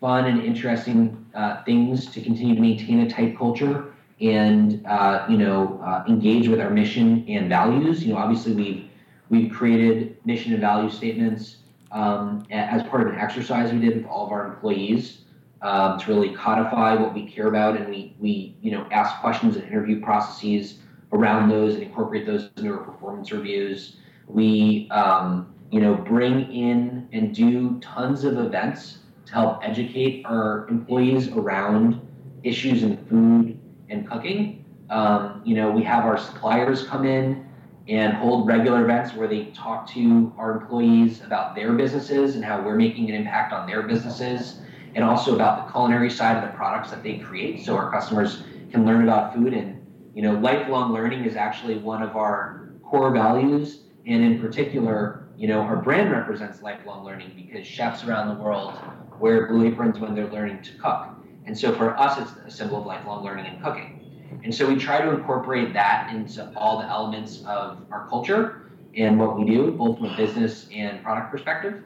fun 0.00 0.24
and 0.24 0.42
interesting 0.42 1.26
uh, 1.34 1.62
things 1.64 2.06
to 2.12 2.22
continue 2.22 2.54
to 2.54 2.60
maintain 2.60 3.00
a 3.00 3.10
tight 3.10 3.36
culture 3.36 3.92
and, 4.20 4.84
uh, 4.86 5.26
you 5.28 5.38
know, 5.38 5.80
uh, 5.84 6.04
engage 6.08 6.48
with 6.48 6.60
our 6.60 6.70
mission 6.70 7.24
and 7.28 7.48
values. 7.48 8.04
You 8.04 8.12
know, 8.12 8.18
obviously 8.18 8.52
we've, 8.52 8.84
we've 9.30 9.52
created 9.52 10.16
mission 10.24 10.52
and 10.52 10.60
value 10.60 10.90
statements 10.90 11.58
um, 11.92 12.46
as 12.50 12.82
part 12.84 13.02
of 13.02 13.12
an 13.12 13.18
exercise 13.18 13.72
we 13.72 13.78
did 13.78 13.96
with 13.96 14.06
all 14.06 14.26
of 14.26 14.32
our 14.32 14.46
employees 14.46 15.22
um, 15.62 15.98
to 15.98 16.12
really 16.12 16.34
codify 16.34 16.94
what 16.94 17.14
we 17.14 17.28
care 17.28 17.48
about, 17.48 17.76
and 17.76 17.88
we 17.88 18.14
we 18.18 18.56
you 18.60 18.70
know 18.70 18.86
ask 18.90 19.20
questions 19.20 19.56
and 19.56 19.64
interview 19.66 20.00
processes 20.00 20.78
around 21.12 21.48
those 21.48 21.74
and 21.74 21.82
incorporate 21.82 22.26
those 22.26 22.50
into 22.56 22.70
our 22.72 22.78
performance 22.78 23.32
reviews. 23.32 23.96
We 24.26 24.88
um, 24.90 25.52
you 25.70 25.80
know 25.80 25.94
bring 25.94 26.52
in 26.52 27.08
and 27.12 27.34
do 27.34 27.78
tons 27.80 28.24
of 28.24 28.38
events 28.38 28.98
to 29.26 29.32
help 29.32 29.60
educate 29.62 30.24
our 30.26 30.66
employees 30.68 31.28
around 31.28 32.00
issues 32.44 32.82
in 32.82 32.96
food 33.06 33.57
and 33.90 34.08
cooking. 34.08 34.64
Um, 34.90 35.42
you 35.44 35.54
know, 35.54 35.70
we 35.70 35.82
have 35.82 36.04
our 36.04 36.18
suppliers 36.18 36.86
come 36.86 37.04
in 37.06 37.46
and 37.88 38.12
hold 38.12 38.46
regular 38.46 38.84
events 38.84 39.14
where 39.14 39.28
they 39.28 39.46
talk 39.46 39.88
to 39.88 40.32
our 40.36 40.60
employees 40.60 41.22
about 41.22 41.54
their 41.54 41.72
businesses 41.72 42.36
and 42.36 42.44
how 42.44 42.62
we're 42.62 42.76
making 42.76 43.08
an 43.08 43.16
impact 43.16 43.52
on 43.52 43.66
their 43.66 43.82
businesses 43.82 44.60
and 44.94 45.04
also 45.04 45.34
about 45.34 45.66
the 45.66 45.72
culinary 45.72 46.10
side 46.10 46.36
of 46.36 46.42
the 46.42 46.56
products 46.56 46.90
that 46.90 47.02
they 47.02 47.18
create 47.18 47.64
so 47.64 47.76
our 47.76 47.90
customers 47.90 48.42
can 48.70 48.84
learn 48.84 49.02
about 49.02 49.34
food. 49.34 49.54
And 49.54 49.84
you 50.14 50.22
know 50.22 50.32
lifelong 50.32 50.92
learning 50.92 51.24
is 51.24 51.36
actually 51.36 51.78
one 51.78 52.02
of 52.02 52.16
our 52.16 52.68
core 52.82 53.10
values. 53.10 53.84
And 54.06 54.22
in 54.22 54.40
particular 54.40 55.24
you 55.36 55.48
know 55.48 55.60
our 55.60 55.76
brand 55.76 56.10
represents 56.10 56.62
lifelong 56.62 57.04
learning 57.04 57.32
because 57.36 57.66
chefs 57.66 58.04
around 58.04 58.36
the 58.36 58.42
world 58.42 58.78
wear 59.18 59.46
blue 59.46 59.66
aprons 59.66 59.98
when 59.98 60.14
they're 60.14 60.30
learning 60.30 60.62
to 60.62 60.72
cook 60.78 61.17
and 61.48 61.58
so 61.58 61.74
for 61.74 61.98
us 61.98 62.16
it's 62.20 62.30
a 62.46 62.50
symbol 62.50 62.78
of 62.78 62.86
lifelong 62.86 63.24
learning 63.24 63.46
and 63.46 63.60
cooking 63.62 63.96
and 64.44 64.54
so 64.54 64.68
we 64.68 64.76
try 64.76 65.00
to 65.00 65.10
incorporate 65.10 65.72
that 65.72 66.14
into 66.14 66.48
all 66.56 66.78
the 66.78 66.86
elements 66.86 67.38
of 67.46 67.84
our 67.90 68.06
culture 68.08 68.70
and 68.96 69.18
what 69.18 69.36
we 69.36 69.44
do 69.44 69.72
both 69.72 69.98
from 69.98 70.06
a 70.06 70.16
business 70.16 70.68
and 70.72 71.02
product 71.02 71.32
perspective 71.32 71.82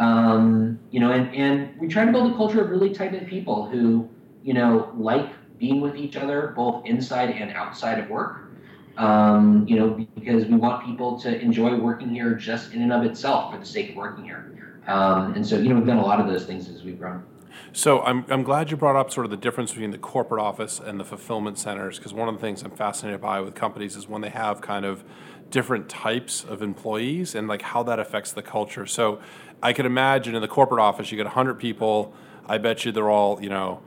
um, 0.00 0.80
you 0.90 0.98
know, 0.98 1.12
and, 1.12 1.32
and 1.34 1.78
we 1.78 1.86
try 1.86 2.06
to 2.06 2.10
build 2.10 2.32
a 2.32 2.34
culture 2.34 2.64
of 2.64 2.70
really 2.70 2.90
tight 2.90 3.12
knit 3.12 3.28
people 3.28 3.68
who, 3.68 4.08
you 4.42 4.54
know, 4.54 4.90
like 4.96 5.28
being 5.58 5.82
with 5.82 5.94
each 5.94 6.16
other 6.16 6.54
both 6.56 6.86
inside 6.86 7.30
and 7.30 7.52
outside 7.52 7.98
of 7.98 8.08
work. 8.08 8.46
Um, 8.96 9.66
you 9.68 9.76
know, 9.76 10.06
because 10.14 10.46
we 10.46 10.56
want 10.56 10.84
people 10.84 11.18
to 11.20 11.40
enjoy 11.40 11.76
working 11.76 12.10
here 12.10 12.34
just 12.34 12.72
in 12.72 12.82
and 12.82 12.92
of 12.92 13.04
itself 13.04 13.52
for 13.52 13.58
the 13.58 13.64
sake 13.64 13.90
of 13.90 13.96
working 13.96 14.24
here. 14.24 14.80
Um, 14.86 15.34
and 15.34 15.46
so, 15.46 15.58
you 15.58 15.68
know, 15.68 15.76
we've 15.76 15.86
done 15.86 15.98
a 15.98 16.04
lot 16.04 16.18
of 16.20 16.26
those 16.26 16.44
things 16.44 16.68
as 16.68 16.82
we've 16.82 16.98
grown. 16.98 17.22
So 17.72 18.00
I'm, 18.02 18.24
I'm 18.28 18.42
glad 18.42 18.70
you 18.70 18.76
brought 18.76 18.96
up 18.96 19.10
sort 19.10 19.26
of 19.26 19.30
the 19.30 19.36
difference 19.36 19.72
between 19.72 19.90
the 19.90 19.98
corporate 19.98 20.40
office 20.40 20.80
and 20.80 20.98
the 20.98 21.04
fulfillment 21.04 21.58
centers 21.58 21.98
because 21.98 22.12
one 22.12 22.28
of 22.28 22.34
the 22.34 22.40
things 22.40 22.62
I'm 22.62 22.70
fascinated 22.70 23.20
by 23.20 23.40
with 23.40 23.54
companies 23.54 23.96
is 23.96 24.08
when 24.08 24.20
they 24.20 24.30
have 24.30 24.60
kind 24.60 24.84
of 24.84 25.04
different 25.50 25.88
types 25.88 26.44
of 26.44 26.62
employees 26.62 27.34
and 27.34 27.48
like 27.48 27.62
how 27.62 27.82
that 27.82 27.98
affects 27.98 28.32
the 28.32 28.42
culture. 28.42 28.86
So 28.86 29.20
I 29.62 29.72
could 29.72 29.86
imagine 29.86 30.34
in 30.34 30.42
the 30.42 30.48
corporate 30.48 30.80
office, 30.80 31.10
you 31.10 31.16
get 31.16 31.26
100 31.26 31.54
people. 31.54 32.14
I 32.46 32.58
bet 32.58 32.84
you 32.84 32.92
they're 32.92 33.10
all, 33.10 33.42
you 33.42 33.48
know, 33.48 33.82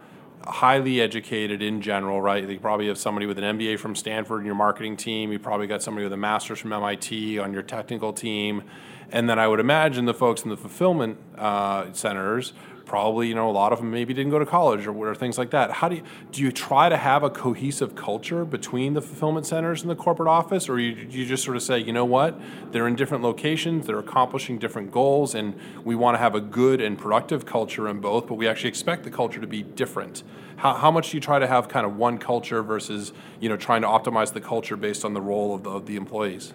highly 0.46 1.00
educated 1.00 1.62
in 1.62 1.82
general, 1.82 2.22
right? 2.22 2.48
You 2.48 2.60
probably 2.60 2.88
have 2.88 2.98
somebody 2.98 3.26
with 3.26 3.38
an 3.38 3.58
MBA 3.58 3.80
from 3.80 3.96
Stanford 3.96 4.42
in 4.42 4.46
your 4.46 4.56
marketing 4.56 4.98
team. 4.98 5.32
You 5.32 5.40
probably 5.40 5.68
got 5.68 5.82
somebody 5.82 6.04
with 6.04 6.14
a 6.14 6.18
master's 6.18 6.60
from 6.60 6.74
MIT 6.74 7.40
on 7.40 7.54
your 7.54 7.64
technical 7.64 8.12
team. 8.14 8.64
And 9.12 9.30
then 9.30 9.40
I 9.40 9.48
would 9.48 9.60
imagine 9.60 10.06
the 10.06 10.14
folks 10.14 10.44
in 10.44 10.50
the 10.50 10.58
fulfillment 10.58 11.18
uh, 11.38 11.92
centers 11.94 12.54
probably 12.86 13.28
you 13.28 13.36
know 13.36 13.50
a 13.50 13.52
lot 13.52 13.72
of 13.72 13.80
them 13.80 13.92
maybe 13.92 14.14
didn't 14.14 14.32
go 14.32 14.40
to 14.40 14.46
college 14.46 14.86
or, 14.86 14.96
or 14.96 15.16
things 15.16 15.38
like 15.38 15.52
that. 15.52 15.72
How 15.72 15.90
do 15.90 15.96
you 15.96 16.04
do 16.32 16.42
you 16.42 16.52
try 16.52 16.90
to 16.90 16.98
have 16.98 17.24
a 17.24 17.30
cohesive 17.30 17.96
culture 17.96 18.46
between 18.46 18.94
the 18.94 19.02
fulfillment 19.02 19.46
centers 19.46 19.82
and 19.82 19.90
the 19.90 19.96
corporate 19.96 20.30
office? 20.30 20.70
Or 20.70 20.80
you, 20.80 21.08
you 21.10 21.26
just 21.26 21.44
sort 21.44 21.58
of 21.58 21.64
say 21.64 21.80
you 21.80 21.94
know 21.94 22.06
what? 22.06 22.40
They're 22.72 22.88
in 22.88 22.96
different 22.96 23.24
locations 23.24 23.88
they're 23.88 24.00
accomplishing 24.00 24.60
different 24.60 24.92
goals 24.92 25.36
and 25.36 25.56
we 25.84 25.96
want 25.96 26.16
to 26.16 26.20
have 26.20 26.36
a 26.36 26.42
good 26.42 26.82
and 26.82 26.98
productive 26.98 27.46
culture 27.46 27.88
in 27.88 28.00
both 28.00 28.28
but 28.28 28.36
we 28.36 28.48
actually 28.48 28.70
expect 28.70 29.04
the 29.04 29.12
culture 29.12 29.40
to 29.40 29.48
be 29.48 29.64
different. 29.64 30.24
How, 30.58 30.76
how 30.76 30.92
much 30.92 31.12
do 31.12 31.18
you 31.18 31.22
try 31.22 31.40
to 31.40 31.48
have 31.48 31.68
kind 31.68 31.86
of 31.86 31.96
one 31.96 32.18
culture 32.18 32.62
versus 32.62 33.14
you 33.40 33.50
know 33.50 33.58
trying 33.58 33.82
to 33.82 33.88
optimize 33.88 34.34
the 34.34 34.42
culture 34.42 34.76
based 34.76 35.06
on 35.06 35.14
the 35.14 35.22
role 35.22 35.56
of 35.56 35.64
the, 35.64 35.70
of 35.70 35.86
the 35.86 35.96
employees 35.96 36.54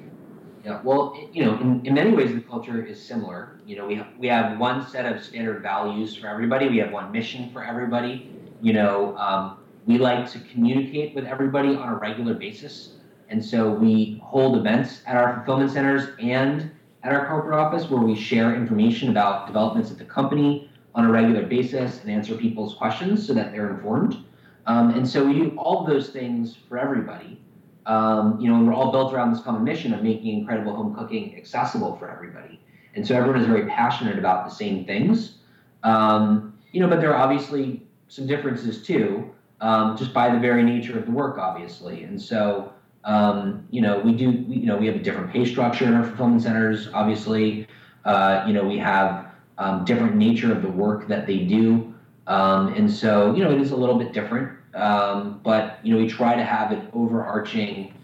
yeah, 0.69 0.83
well, 0.83 1.19
you 1.33 1.47
know, 1.47 1.59
in, 1.61 1.87
in 1.87 1.95
many 1.95 2.13
ways, 2.13 2.35
the 2.35 2.43
culture 2.43 2.85
is 2.85 3.03
similar. 3.03 3.59
You 3.65 3.77
know, 3.77 3.87
we 3.87 3.95
have, 3.95 4.09
we 4.19 4.29
have 4.29 4.59
one 4.59 4.87
set 4.87 5.07
of 5.07 5.25
standard 5.25 5.63
values 5.63 6.15
for 6.15 6.27
everybody. 6.27 6.69
We 6.69 6.77
have 6.79 6.93
one 6.93 7.11
mission 7.11 7.51
for 7.55 7.65
everybody. 7.65 8.31
You 8.61 8.75
know, 8.75 9.17
um, 9.17 9.61
we 9.87 9.97
like 9.97 10.31
to 10.33 10.41
communicate 10.41 11.15
with 11.15 11.25
everybody 11.25 11.75
on 11.75 11.89
a 11.89 11.97
regular 11.97 12.35
basis. 12.35 12.97
And 13.31 13.43
so 13.43 13.71
we 13.71 14.21
hold 14.23 14.59
events 14.59 15.01
at 15.07 15.17
our 15.17 15.37
fulfillment 15.37 15.71
centers 15.71 16.11
and 16.21 16.71
at 17.03 17.13
our 17.15 17.27
corporate 17.27 17.59
office 17.59 17.89
where 17.89 18.03
we 18.03 18.15
share 18.15 18.55
information 18.55 19.09
about 19.09 19.47
developments 19.47 19.91
at 19.91 19.97
the 19.97 20.05
company 20.05 20.71
on 20.95 21.07
a 21.07 21.11
regular 21.11 21.47
basis 21.47 22.03
and 22.03 22.11
answer 22.11 22.35
people's 22.35 22.75
questions 22.75 23.27
so 23.27 23.33
that 23.33 23.53
they're 23.53 23.71
informed. 23.71 24.23
Um, 24.67 24.91
and 24.91 25.09
so 25.09 25.25
we 25.25 25.33
do 25.33 25.55
all 25.57 25.87
those 25.87 26.11
things 26.11 26.59
for 26.69 26.77
everybody. 26.79 27.41
Um, 27.89 28.39
you 28.39 28.49
know, 28.49 28.57
and 28.57 28.67
we're 28.67 28.75
all 28.75 28.93
built 28.93 29.15
around 29.15 29.33
this 29.33 29.43
common 29.43 29.65
mission 29.65 29.95
of 29.95 30.03
making 30.03 30.39
incredible 30.39 30.77
home 30.77 30.95
cooking 30.95 31.35
accessible 31.39 31.97
for 31.97 32.11
everybody. 32.11 32.61
And 32.95 33.07
so 33.07 33.17
everyone 33.17 33.41
is 33.41 33.47
very 33.47 33.67
passionate 33.67 34.19
about 34.19 34.47
the 34.47 34.55
same 34.55 34.85
things. 34.85 35.39
Um, 35.83 36.59
you 36.73 36.81
know, 36.81 36.89
but 36.89 37.01
there 37.01 37.15
are 37.15 37.17
obviously 37.17 37.83
some 38.09 38.27
differences 38.27 38.83
too, 38.83 39.31
um, 39.63 39.97
just 39.97 40.13
by 40.13 40.31
the 40.31 40.39
very 40.39 40.63
nature 40.63 40.99
of 40.99 41.07
the 41.07 41.11
work, 41.11 41.39
obviously. 41.39 42.05
And 42.05 42.21
so, 42.21 42.73
um, 43.05 43.67
you 43.71 43.81
know, 43.81 43.99
we 44.01 44.13
do, 44.13 44.45
we, 44.47 44.57
you 44.57 44.67
know, 44.67 44.77
we 44.77 44.87
have 44.87 44.97
a 44.97 45.03
different 45.03 45.33
pay 45.33 45.47
structure 45.47 45.87
in 45.87 45.95
our 45.95 46.05
fulfillment 46.05 46.43
centers, 46.43 46.89
obviously. 46.93 47.67
Uh, 48.05 48.45
you 48.47 48.53
know, 48.53 48.65
we 48.65 48.77
have 48.77 49.29
um, 49.57 49.87
different 49.87 50.15
nature 50.15 50.53
of 50.53 50.61
the 50.61 50.69
work 50.69 51.09
that 51.09 51.27
they 51.27 51.39
do. 51.39 51.95
Um, 52.27 52.75
and 52.75 52.91
so, 52.91 53.35
you 53.35 53.43
know, 53.43 53.51
it 53.51 53.61
is 53.61 53.71
a 53.71 53.77
little 53.77 53.99
bit 53.99 54.13
different. 54.13 54.58
Um, 54.79 55.41
but, 55.43 55.79
you 55.83 55.95
know, 55.95 56.01
we 56.01 56.09
try 56.09 56.37
to 56.37 56.45
have 56.45 56.73
an 56.73 56.89
overarching 56.93 57.95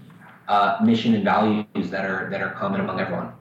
uh, 0.49 0.79
mission 0.83 1.15
and 1.15 1.25
values 1.25 1.91
that 1.91 2.05
are 2.05 2.29
that 2.31 2.43
are 2.43 2.51
common 2.51 2.81
among 2.81 3.01
everyone. 3.01 3.33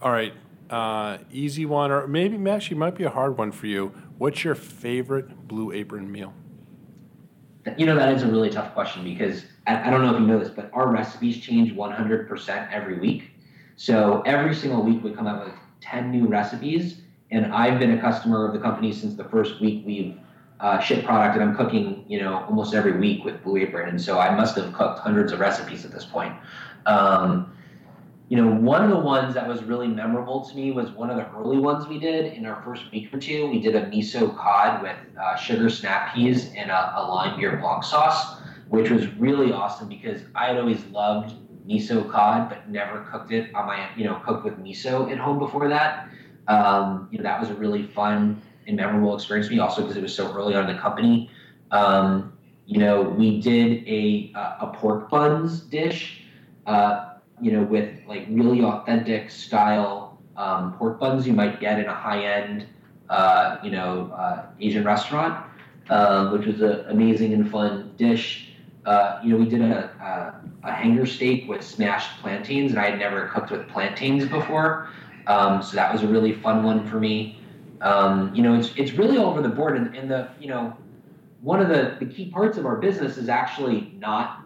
All 0.00 0.12
right, 0.12 0.32
uh, 0.70 1.18
easy 1.30 1.66
one, 1.66 1.90
or 1.90 2.06
maybe 2.06 2.50
actually 2.50 2.76
might 2.76 2.94
be 2.94 3.04
a 3.04 3.10
hard 3.10 3.36
one 3.36 3.52
for 3.52 3.66
you. 3.66 3.92
What's 4.18 4.44
your 4.44 4.54
favorite 4.54 5.48
Blue 5.48 5.72
Apron 5.72 6.10
meal? 6.10 6.32
You 7.76 7.86
know, 7.86 7.96
that 7.96 8.14
is 8.14 8.22
a 8.22 8.26
really 8.26 8.48
tough 8.48 8.72
question 8.72 9.04
because 9.04 9.44
I, 9.66 9.88
I 9.88 9.90
don't 9.90 10.02
know 10.02 10.14
if 10.14 10.20
you 10.20 10.26
know 10.26 10.38
this, 10.38 10.48
but 10.48 10.70
our 10.72 10.88
recipes 10.88 11.38
change 11.38 11.74
100% 11.74 12.72
every 12.72 12.98
week. 12.98 13.30
So 13.76 14.22
every 14.22 14.54
single 14.54 14.82
week 14.82 15.04
we 15.04 15.12
come 15.12 15.26
out 15.26 15.44
with 15.44 15.54
10 15.80 16.10
new 16.10 16.26
recipes. 16.26 17.02
And 17.30 17.52
I've 17.52 17.78
been 17.78 17.92
a 17.92 18.00
customer 18.00 18.46
of 18.46 18.54
the 18.54 18.58
company 18.58 18.90
since 18.92 19.14
the 19.14 19.24
first 19.24 19.60
week 19.60 19.84
we've 19.84 20.18
uh, 20.60 20.80
shipped 20.80 21.04
product, 21.04 21.36
that 21.36 21.42
I'm 21.42 21.56
cooking, 21.56 22.04
you 22.08 22.20
know, 22.20 22.44
almost 22.48 22.74
every 22.74 22.98
week 22.98 23.24
with 23.24 23.42
Blue 23.42 23.58
Apron. 23.58 23.88
And 23.88 24.00
so 24.00 24.18
I 24.18 24.34
must 24.34 24.56
have 24.56 24.72
cooked 24.72 24.98
hundreds 24.98 25.32
of 25.32 25.40
recipes 25.40 25.84
at 25.84 25.92
this 25.92 26.04
point. 26.04 26.34
Um, 26.86 27.52
you 28.28 28.36
know, 28.36 28.46
one 28.46 28.84
of 28.84 28.90
the 28.90 28.98
ones 28.98 29.34
that 29.34 29.48
was 29.48 29.62
really 29.62 29.86
memorable 29.86 30.44
to 30.44 30.54
me 30.54 30.70
was 30.70 30.90
one 30.90 31.08
of 31.08 31.16
the 31.16 31.26
early 31.34 31.58
ones 31.58 31.88
we 31.88 31.98
did 31.98 32.34
in 32.34 32.44
our 32.44 32.62
first 32.62 32.90
week 32.92 33.12
or 33.12 33.18
two. 33.18 33.48
We 33.48 33.58
did 33.58 33.74
a 33.74 33.86
miso 33.86 34.36
cod 34.36 34.82
with 34.82 34.96
uh, 35.18 35.36
sugar 35.36 35.70
snap 35.70 36.14
peas 36.14 36.52
and 36.54 36.70
a, 36.70 37.00
a 37.00 37.02
lime 37.08 37.40
beurre 37.40 37.58
blanc 37.58 37.84
sauce, 37.84 38.40
which 38.68 38.90
was 38.90 39.06
really 39.14 39.50
awesome 39.50 39.88
because 39.88 40.20
I 40.34 40.48
had 40.48 40.58
always 40.58 40.84
loved 40.86 41.34
miso 41.66 42.10
cod, 42.10 42.50
but 42.50 42.68
never 42.68 43.00
cooked 43.10 43.32
it 43.32 43.54
on 43.54 43.66
my, 43.66 43.88
you 43.96 44.04
know, 44.04 44.20
cooked 44.26 44.44
with 44.44 44.58
miso 44.58 45.10
at 45.10 45.16
home 45.16 45.38
before 45.38 45.68
that. 45.68 46.08
Um, 46.48 47.08
you 47.10 47.18
know, 47.18 47.24
that 47.24 47.40
was 47.40 47.48
a 47.48 47.54
really 47.54 47.84
fun 47.84 48.42
and 48.68 48.76
memorable 48.76 49.16
experience 49.16 49.48
for 49.48 49.54
me, 49.54 49.58
also 49.58 49.82
because 49.82 49.96
it 49.96 50.02
was 50.02 50.14
so 50.14 50.32
early 50.32 50.54
on 50.54 50.68
in 50.68 50.76
the 50.76 50.80
company. 50.80 51.28
Um, 51.72 52.32
you 52.66 52.78
know, 52.78 53.02
we 53.02 53.40
did 53.40 53.86
a 53.88 54.30
a 54.34 54.68
pork 54.74 55.10
buns 55.10 55.60
dish. 55.60 56.22
Uh, 56.66 57.14
you 57.40 57.52
know, 57.52 57.62
with 57.62 57.88
like 58.06 58.26
really 58.28 58.62
authentic 58.62 59.30
style 59.30 60.18
um, 60.36 60.72
pork 60.74 61.00
buns 61.00 61.26
you 61.26 61.32
might 61.32 61.60
get 61.60 61.78
in 61.78 61.86
a 61.86 61.94
high 61.94 62.24
end, 62.24 62.66
uh, 63.10 63.58
you 63.62 63.70
know, 63.70 64.12
uh, 64.16 64.46
Asian 64.60 64.84
restaurant, 64.84 65.44
um, 65.90 66.32
which 66.32 66.46
was 66.46 66.60
an 66.60 66.84
amazing 66.88 67.32
and 67.32 67.50
fun 67.50 67.92
dish. 67.96 68.52
Uh, 68.86 69.20
you 69.22 69.30
know, 69.30 69.36
we 69.36 69.46
did 69.46 69.60
a, 69.60 70.40
a, 70.64 70.68
a, 70.68 70.72
hanger 70.72 71.04
steak 71.04 71.46
with 71.48 71.62
smashed 71.62 72.22
plantains, 72.22 72.70
and 72.70 72.80
I 72.80 72.90
had 72.90 72.98
never 72.98 73.26
cooked 73.28 73.50
with 73.50 73.68
plantains 73.68 74.26
before. 74.26 74.88
Um, 75.26 75.62
so 75.62 75.74
that 75.76 75.92
was 75.92 76.02
a 76.02 76.06
really 76.06 76.32
fun 76.32 76.62
one 76.62 76.86
for 76.88 76.98
me. 76.98 77.37
Um, 77.80 78.34
you 78.34 78.42
know, 78.42 78.54
it's, 78.54 78.72
it's 78.76 78.92
really 78.92 79.18
all 79.18 79.26
over 79.26 79.42
the 79.42 79.48
board. 79.48 79.76
And, 79.76 79.94
and 79.96 80.10
the, 80.10 80.28
you 80.40 80.48
know, 80.48 80.76
one 81.40 81.60
of 81.60 81.68
the, 81.68 81.96
the 82.04 82.12
key 82.12 82.30
parts 82.30 82.58
of 82.58 82.66
our 82.66 82.76
business 82.76 83.16
is 83.16 83.28
actually 83.28 83.92
not 83.98 84.42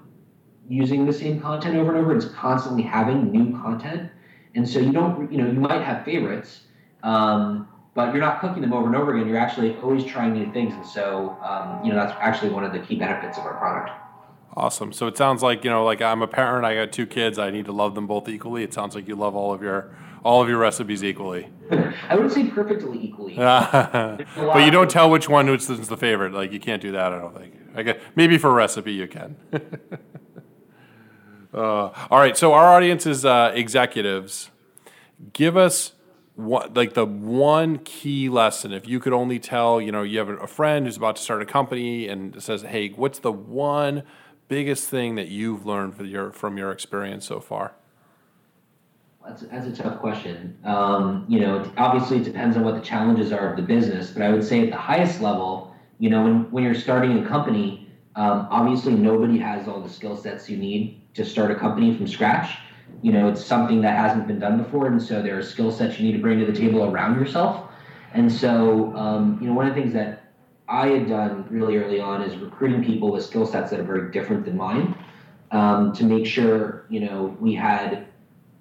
using 0.69 1.07
the 1.07 1.13
same 1.13 1.41
content 1.41 1.77
over 1.77 1.95
and 1.95 2.05
over. 2.05 2.17
It's 2.17 2.27
constantly 2.27 2.83
having 2.83 3.31
new 3.31 3.59
content. 3.61 4.11
And 4.55 4.69
so 4.69 4.79
you 4.79 4.93
don't, 4.93 5.33
you 5.33 5.39
know, 5.39 5.47
you 5.47 5.59
might 5.59 5.83
have 5.83 6.05
favorites, 6.05 6.63
um, 7.03 7.69
but 7.95 8.13
you're 8.13 8.23
not 8.23 8.41
cooking 8.41 8.63
them 8.63 8.73
over 8.73 8.87
and 8.87 8.97
over 8.97 9.15
again. 9.15 9.29
You're 9.29 9.39
actually 9.39 9.77
always 9.77 10.05
trying 10.05 10.35
new 10.35 10.53
things. 10.53 10.75
And 10.75 10.87
so, 10.87 11.37
um, 11.43 11.85
you 11.85 11.91
know, 11.91 11.97
that's 11.97 12.15
actually 12.21 12.51
one 12.51 12.65
of 12.65 12.73
the 12.73 12.79
key 12.81 12.97
benefits 12.97 13.39
of 13.39 13.45
our 13.45 13.55
product. 13.55 13.91
Awesome. 14.55 14.93
So 14.93 15.07
it 15.07 15.17
sounds 15.17 15.43
like, 15.43 15.65
you 15.65 15.71
know, 15.71 15.85
like 15.85 16.03
I'm 16.03 16.21
a 16.21 16.27
parent, 16.27 16.67
I 16.67 16.75
got 16.75 16.93
two 16.93 17.07
kids, 17.07 17.39
I 17.39 17.51
need 17.51 17.65
to 17.65 17.73
love 17.73 17.95
them 17.95 18.07
both 18.07 18.29
equally. 18.29 18.63
It 18.63 18.75
sounds 18.75 18.95
like 18.95 19.09
you 19.09 19.17
love 19.17 19.35
all 19.35 19.55
of 19.55 19.63
your 19.63 19.97
all 20.25 20.43
of 20.43 20.49
your 20.49 20.59
recipes 20.59 21.03
equally. 21.03 21.49
I 21.71 22.15
wouldn't 22.15 22.33
say 22.33 22.49
perfectly 22.49 22.99
equally. 22.99 23.35
but 23.37 24.65
you 24.65 24.71
don't 24.71 24.91
tell 24.91 25.11
which 25.11 25.29
one 25.29 25.49
is 25.49 25.67
the 25.67 25.97
favorite. 25.97 26.33
Like 26.33 26.53
you 26.53 26.61
can't 26.61 26.83
do 26.83 26.93
that, 26.93 27.13
I 27.13 27.19
don't 27.19 27.37
think. 27.37 27.55
I 27.75 27.83
guess, 27.83 28.01
maybe 28.15 28.39
for 28.39 28.51
a 28.51 28.55
recipe 28.55 28.93
you 28.93 29.09
can. 29.09 29.37
Uh, 31.55 31.91
all 32.11 32.19
right, 32.19 32.35
so 32.35 32.55
our 32.55 32.73
audience 32.73 33.05
is 33.05 33.27
uh, 33.27 33.53
executives. 33.55 34.51
Give 35.35 35.55
us 35.55 35.93
what, 36.35 36.75
like 36.75 36.95
the 36.95 37.05
one 37.05 37.79
key 37.81 38.31
lesson. 38.31 38.73
If 38.73 38.89
you 38.89 39.01
could 39.01 39.13
only 39.13 39.39
tell, 39.39 39.79
you 39.79 39.93
know, 39.93 40.03
you 40.03 40.19
have 40.19 40.31
a 40.31 40.47
friend 40.47 40.87
who's 40.87 40.97
about 40.97 41.17
to 41.17 41.23
start 41.23 41.43
a 41.43 41.45
company 41.45 42.09
and 42.09 42.43
says, 42.43 42.63
"Hey, 42.63 42.89
what's 42.89 43.19
the 43.19 43.33
one 43.33 44.03
biggest 44.49 44.89
thing 44.89 45.15
that 45.17 45.29
you've 45.29 45.67
learned 45.67 45.95
from 45.95 46.07
your 46.07 46.33
from 46.33 46.57
your 46.57 46.73
experience 46.73 47.27
so 47.27 47.39
far?" 47.39 47.75
That's, 49.27 49.43
that's 49.43 49.67
a 49.67 49.83
tough 49.83 50.01
question. 50.01 50.57
Um, 50.65 51.25
you 51.29 51.41
know, 51.41 51.71
obviously 51.77 52.19
it 52.19 52.25
depends 52.25 52.57
on 52.57 52.65
what 52.65 52.75
the 52.75 52.81
challenges 52.81 53.33
are 53.33 53.51
of 53.51 53.57
the 53.57 53.63
business, 53.63 54.11
but 54.11 54.23
I 54.23 54.31
would 54.31 54.45
say 54.45 54.65
at 54.65 54.71
the 54.71 54.77
highest 54.77 55.21
level, 55.21 55.75
you 55.99 56.11
know, 56.11 56.23
when, 56.23 56.51
when 56.51 56.65
you're 56.65 56.75
starting 56.75 57.25
a 57.25 57.29
company, 57.29 57.89
um, 58.17 58.49
obviously 58.51 58.95
nobody 58.95 59.39
has 59.39 59.69
all 59.69 59.81
the 59.81 59.89
skill 59.89 60.17
sets 60.17 60.51
you 60.51 60.57
need 60.57 61.01
to 61.15 61.25
start 61.25 61.51
a 61.51 61.55
company 61.55 61.97
from 61.97 62.07
scratch. 62.07 62.59
You 63.03 63.13
know, 63.13 63.29
it's 63.29 63.45
something 63.45 63.81
that 63.83 63.97
hasn't 63.97 64.27
been 64.27 64.39
done 64.39 64.59
before, 64.59 64.89
and 64.89 65.03
so 65.03 65.23
there 65.23 65.39
are 65.39 65.43
skill 65.43 65.71
sets 65.71 65.99
you 65.99 66.07
need 66.07 66.17
to 66.17 66.23
bring 66.23 66.39
to 66.41 66.45
the 66.45 66.53
table 66.53 66.85
around 66.85 67.19
yourself. 67.19 67.71
And 68.13 68.31
so, 68.31 68.95
um, 68.95 69.39
you 69.41 69.47
know, 69.47 69.55
one 69.55 69.67
of 69.67 69.75
the 69.75 69.81
things 69.81 69.95
that 69.95 70.25
I 70.69 70.89
had 70.89 71.09
done 71.09 71.47
really 71.49 71.77
early 71.77 72.01
on 72.01 72.23
is 72.23 72.37
recruiting 72.37 72.85
people 72.85 73.11
with 73.11 73.25
skill 73.25 73.47
sets 73.47 73.71
that 73.71 73.81
are 73.81 73.85
very 73.85 74.11
different 74.11 74.45
than 74.45 74.57
mine 74.57 74.95
um, 75.53 75.93
to 75.95 76.05
make 76.05 76.27
sure, 76.27 76.87
you 76.91 77.01
know, 77.01 77.37
we 77.41 77.55
had 77.55 78.07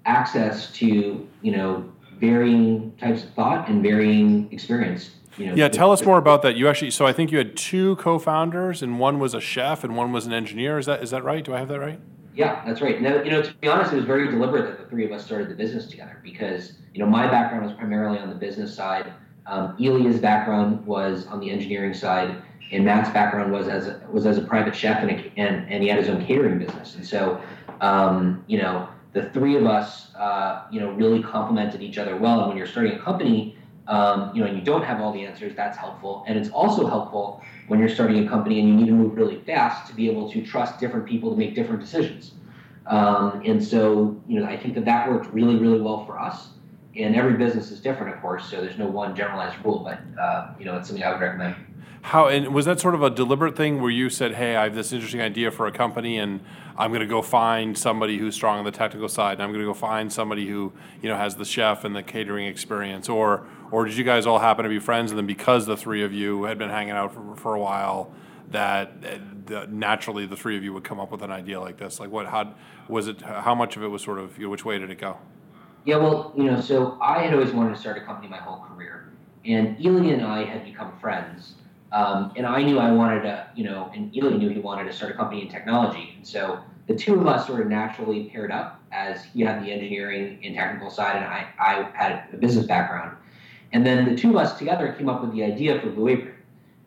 access 0.05 0.71
to, 0.73 1.27
you 1.41 1.51
know, 1.51 1.91
varying 2.19 2.93
types 2.99 3.23
of 3.23 3.29
thought 3.31 3.67
and 3.69 3.81
varying 3.81 4.51
experience. 4.51 5.11
You 5.37 5.47
know, 5.47 5.55
yeah, 5.55 5.69
tell 5.69 5.91
us 5.91 6.05
more 6.05 6.17
about 6.17 6.41
that. 6.43 6.55
You 6.55 6.67
actually, 6.67 6.91
so 6.91 7.07
I 7.07 7.13
think 7.13 7.31
you 7.31 7.37
had 7.37 7.55
two 7.55 7.95
co-founders, 7.95 8.83
and 8.83 8.99
one 8.99 9.17
was 9.17 9.33
a 9.33 9.39
chef, 9.41 9.83
and 9.83 9.95
one 9.95 10.11
was 10.11 10.25
an 10.25 10.33
engineer. 10.33 10.77
Is 10.77 10.85
that 10.87 11.01
is 11.01 11.11
that 11.11 11.23
right? 11.23 11.43
Do 11.43 11.53
I 11.53 11.59
have 11.59 11.69
that 11.69 11.79
right? 11.79 11.99
Yeah, 12.35 12.63
that's 12.65 12.81
right. 12.81 13.01
Now, 13.01 13.21
you 13.23 13.31
know, 13.31 13.41
to 13.41 13.53
be 13.55 13.67
honest, 13.67 13.91
it 13.91 13.97
was 13.97 14.05
very 14.05 14.29
deliberate 14.29 14.67
that 14.67 14.83
the 14.83 14.89
three 14.89 15.05
of 15.05 15.11
us 15.11 15.25
started 15.25 15.49
the 15.49 15.55
business 15.55 15.87
together 15.87 16.19
because, 16.23 16.73
you 16.93 16.99
know, 16.99 17.05
my 17.05 17.27
background 17.27 17.65
was 17.65 17.73
primarily 17.73 18.19
on 18.19 18.29
the 18.29 18.35
business 18.35 18.73
side. 18.73 19.11
Um, 19.47 19.75
Ilia's 19.79 20.19
background 20.19 20.85
was 20.85 21.27
on 21.27 21.39
the 21.39 21.49
engineering 21.49 21.93
side, 21.93 22.41
and 22.71 22.85
Matt's 22.85 23.09
background 23.09 23.51
was 23.51 23.67
as 23.67 23.87
a, 23.87 24.01
was 24.11 24.25
as 24.25 24.37
a 24.37 24.41
private 24.41 24.75
chef, 24.75 25.01
and, 25.01 25.11
a, 25.11 25.31
and 25.37 25.69
and 25.69 25.83
he 25.83 25.89
had 25.89 25.97
his 25.97 26.09
own 26.09 26.25
catering 26.25 26.59
business. 26.59 26.95
And 26.95 27.05
so, 27.05 27.41
um, 27.81 28.43
you 28.47 28.57
know, 28.57 28.87
the 29.13 29.29
three 29.31 29.55
of 29.57 29.65
us, 29.65 30.13
uh, 30.15 30.65
you 30.71 30.79
know, 30.79 30.91
really 30.91 31.21
complemented 31.21 31.81
each 31.81 31.97
other 31.97 32.15
well. 32.15 32.39
And 32.39 32.47
when 32.49 32.57
you're 32.57 32.67
starting 32.67 32.93
a 32.93 32.99
company, 32.99 33.57
um, 33.87 34.31
you 34.33 34.41
know, 34.41 34.47
and 34.47 34.57
you 34.57 34.63
don't 34.63 34.83
have 34.83 35.01
all 35.01 35.11
the 35.11 35.25
answers, 35.25 35.53
that's 35.55 35.77
helpful. 35.77 36.23
And 36.27 36.37
it's 36.37 36.49
also 36.49 36.87
helpful 36.87 37.41
when 37.67 37.79
you're 37.79 37.89
starting 37.89 38.25
a 38.25 38.29
company 38.29 38.59
and 38.59 38.69
you 38.69 38.75
need 38.75 38.85
to 38.85 38.93
move 38.93 39.15
really 39.15 39.39
fast 39.41 39.87
to 39.89 39.95
be 39.95 40.09
able 40.09 40.31
to 40.31 40.45
trust 40.45 40.79
different 40.79 41.05
people 41.05 41.31
to 41.31 41.37
make 41.37 41.55
different 41.55 41.81
decisions. 41.81 42.33
Um, 42.87 43.41
and 43.45 43.63
so, 43.63 44.21
you 44.27 44.39
know, 44.39 44.45
I 44.45 44.57
think 44.57 44.75
that 44.75 44.85
that 44.85 45.09
worked 45.09 45.33
really, 45.33 45.55
really 45.55 45.81
well 45.81 46.05
for 46.05 46.19
us. 46.19 46.49
And 46.95 47.15
every 47.15 47.33
business 47.33 47.71
is 47.71 47.79
different, 47.79 48.13
of 48.13 48.21
course, 48.21 48.49
so 48.49 48.61
there's 48.61 48.77
no 48.77 48.87
one 48.87 49.15
generalized 49.15 49.63
rule, 49.63 49.79
but, 49.79 49.99
uh, 50.21 50.53
you 50.59 50.65
know, 50.65 50.77
it's 50.77 50.89
something 50.89 51.03
I 51.03 51.11
would 51.11 51.21
recommend. 51.21 51.55
How 52.03 52.27
and 52.27 52.53
was 52.53 52.65
that 52.65 52.79
sort 52.79 52.95
of 52.95 53.03
a 53.03 53.11
deliberate 53.11 53.55
thing 53.55 53.79
where 53.79 53.91
you 53.91 54.09
said, 54.09 54.33
"Hey, 54.33 54.55
I 54.55 54.63
have 54.63 54.73
this 54.73 54.91
interesting 54.91 55.21
idea 55.21 55.51
for 55.51 55.67
a 55.67 55.71
company, 55.71 56.17
and 56.17 56.39
I'm 56.75 56.89
going 56.89 57.01
to 57.01 57.05
go 57.05 57.21
find 57.21 57.77
somebody 57.77 58.17
who's 58.17 58.33
strong 58.33 58.57
on 58.57 58.65
the 58.65 58.71
technical 58.71 59.07
side, 59.07 59.33
and 59.33 59.43
I'm 59.43 59.49
going 59.49 59.63
to 59.63 59.67
go 59.67 59.75
find 59.75 60.11
somebody 60.11 60.47
who 60.47 60.73
you 61.03 61.09
know 61.09 61.15
has 61.15 61.35
the 61.35 61.45
chef 61.45 61.85
and 61.85 61.95
the 61.95 62.01
catering 62.01 62.47
experience," 62.47 63.07
or 63.07 63.45
or 63.69 63.85
did 63.85 63.95
you 63.95 64.03
guys 64.03 64.25
all 64.25 64.39
happen 64.39 64.63
to 64.63 64.69
be 64.69 64.79
friends, 64.79 65.11
and 65.11 65.17
then 65.19 65.27
because 65.27 65.67
the 65.67 65.77
three 65.77 66.03
of 66.03 66.11
you 66.11 66.45
had 66.45 66.57
been 66.57 66.71
hanging 66.71 66.93
out 66.93 67.13
for, 67.13 67.35
for 67.35 67.53
a 67.53 67.59
while, 67.59 68.11
that, 68.49 69.01
that 69.47 69.71
naturally 69.71 70.25
the 70.25 70.35
three 70.35 70.57
of 70.57 70.63
you 70.63 70.73
would 70.73 70.83
come 70.83 70.99
up 70.99 71.11
with 71.11 71.21
an 71.21 71.31
idea 71.31 71.59
like 71.59 71.77
this? 71.77 71.99
Like, 71.99 72.09
what? 72.09 72.25
How 72.25 72.53
was 72.87 73.07
it? 73.07 73.21
How 73.21 73.53
much 73.53 73.77
of 73.77 73.83
it 73.83 73.87
was 73.87 74.01
sort 74.01 74.17
of 74.17 74.37
you 74.39 74.45
know, 74.45 74.49
which 74.49 74.65
way 74.65 74.79
did 74.79 74.89
it 74.89 74.97
go? 74.97 75.17
Yeah, 75.85 75.97
well, 75.97 76.33
you 76.37 76.43
know, 76.43 76.61
so 76.61 76.97
I 77.01 77.23
had 77.23 77.33
always 77.33 77.51
wanted 77.51 77.73
to 77.73 77.79
start 77.79 77.97
a 77.97 78.01
company 78.01 78.27
my 78.27 78.37
whole 78.37 78.63
career, 78.65 79.09
and 79.45 79.79
Eli 79.79 80.11
and 80.11 80.23
I 80.23 80.43
had 80.43 80.63
become 80.63 80.97
friends 80.99 81.55
um, 81.91 82.31
and 82.35 82.45
I 82.45 82.63
knew 82.63 82.79
I 82.79 82.91
wanted 82.91 83.23
to, 83.23 83.47
you 83.55 83.65
know, 83.65 83.91
and 83.93 84.15
Eli 84.15 84.37
knew 84.37 84.49
he 84.49 84.59
wanted 84.59 84.85
to 84.85 84.93
start 84.93 85.11
a 85.11 85.15
company 85.15 85.41
in 85.41 85.49
technology. 85.49 86.13
And 86.15 86.25
so 86.25 86.59
the 86.87 86.95
two 86.95 87.19
of 87.19 87.27
us 87.27 87.47
sort 87.47 87.61
of 87.61 87.67
naturally 87.67 88.29
paired 88.29 88.51
up 88.51 88.81
as 88.91 89.25
he 89.25 89.41
had 89.41 89.63
the 89.63 89.71
engineering 89.71 90.39
and 90.43 90.55
technical 90.55 90.89
side, 90.89 91.17
and 91.17 91.25
I, 91.25 91.47
I 91.59 91.89
had 91.93 92.23
a 92.33 92.37
business 92.37 92.65
background. 92.65 93.17
And 93.73 93.85
then 93.85 94.05
the 94.05 94.15
two 94.15 94.29
of 94.29 94.35
us 94.37 94.57
together 94.57 94.93
came 94.93 95.09
up 95.09 95.21
with 95.21 95.33
the 95.33 95.43
idea 95.43 95.79
for 95.81 95.89
Blue 95.89 96.09
Apron. 96.09 96.35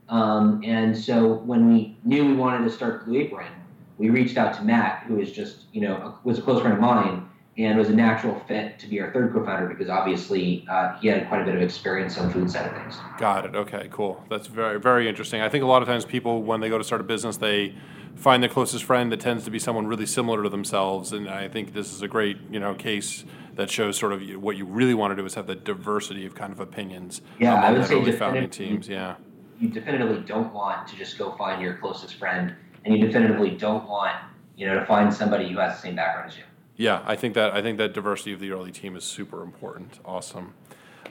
Um, 0.09 0.63
and 0.65 0.97
so 0.97 1.35
when 1.35 1.73
we 1.73 1.97
knew 2.05 2.27
we 2.27 2.35
wanted 2.35 2.65
to 2.65 2.71
start 2.71 3.07
Blue 3.07 3.21
Apron, 3.21 3.53
we 3.99 4.11
reached 4.11 4.37
out 4.37 4.55
to 4.55 4.63
Matt, 4.63 5.05
who 5.07 5.21
is 5.21 5.33
just, 5.33 5.65
you 5.73 5.81
know, 5.83 6.19
was 6.25 6.39
a 6.39 6.43
close 6.43 6.61
friend 6.61 6.75
of 6.75 6.81
mine 6.81 7.29
and 7.57 7.79
was 7.79 7.89
a 7.89 7.95
natural 7.95 8.41
fit 8.49 8.79
to 8.81 8.89
be 8.89 9.01
our 9.01 9.13
third 9.13 9.33
co-founder 9.33 9.69
because 9.69 9.89
obviously 9.89 10.67
uh, 10.69 10.99
he 10.99 11.09
had 11.09 11.29
quite 11.29 11.43
a 11.43 11.45
bit 11.45 11.55
of 11.55 11.63
experience 11.63 12.19
on 12.19 12.27
the 12.27 12.33
food 12.33 12.51
side 12.51 12.67
of 12.67 12.77
things. 12.77 12.97
Got 13.19 13.47
it. 13.47 13.55
Okay, 13.55 13.89
cool. 13.93 14.25
That's 14.29 14.49
very 14.49 14.81
very 14.81 15.09
interesting. 15.09 15.41
I 15.41 15.49
think 15.49 15.63
a 15.63 15.67
lot 15.67 15.83
of 15.83 15.89
times 15.89 16.05
people 16.05 16.43
when 16.43 16.61
they 16.61 16.69
go 16.69 16.79
to 16.79 16.85
start 16.85 17.01
a 17.01 17.05
business 17.05 17.37
they 17.37 17.75
find 18.17 18.43
their 18.43 18.51
closest 18.51 18.85
friend 18.85 19.11
that 19.13 19.21
tends 19.21 19.45
to 19.45 19.51
be 19.51 19.59
someone 19.59 19.87
really 19.87 20.07
similar 20.07 20.43
to 20.43 20.49
themselves, 20.49 21.13
and 21.13 21.29
I 21.29 21.49
think 21.49 21.73
this 21.73 21.93
is 21.93 22.03
a 22.03 22.09
great 22.09 22.39
you 22.51 22.61
know 22.61 22.75
case 22.75 23.25
that 23.55 23.71
shows 23.71 23.97
sort 23.97 24.13
of 24.13 24.21
what 24.43 24.57
you 24.57 24.65
really 24.65 24.95
want 24.95 25.13
to 25.13 25.17
do 25.17 25.25
is 25.25 25.35
have 25.35 25.47
the 25.47 25.55
diversity 25.55 26.27
of 26.27 26.35
kind 26.35 26.53
of 26.53 26.59
opinions. 26.59 27.21
Yeah, 27.39 27.55
I 27.55 27.73
would 27.73 27.87
say 27.87 27.95
early 27.95 28.13
founding 28.13 28.51
teams. 28.51 28.89
Yeah. 28.89 29.15
you 29.61 29.69
definitively 29.69 30.21
don't 30.27 30.53
want 30.53 30.89
to 30.89 30.97
just 30.97 31.19
go 31.19 31.33
find 31.37 31.63
your 31.63 31.75
closest 31.75 32.17
friend, 32.17 32.55
and 32.85 32.97
you 32.97 33.07
definitively 33.07 33.51
don't 33.51 33.89
want 33.89 34.17
you 34.57 34.67
know 34.67 34.79
to 34.79 34.87
find 34.87 35.13
somebody 35.13 35.51
who 35.53 35.59
has 35.59 35.77
the 35.77 35.83
same 35.83 35.97
background 35.97 36.31
as 36.31 36.37
you. 36.37 36.45
Yeah, 36.77 37.03
I 37.07 37.15
think 37.17 37.35
that 37.35 37.53
I 37.53 37.63
think 37.63 37.79
that 37.79 37.93
diversity 37.93 38.33
of 38.33 38.41
the 38.41 38.51
early 38.51 38.73
team 38.73 38.97
is 38.97 39.05
super 39.05 39.43
important. 39.43 40.01
Awesome, 40.05 40.55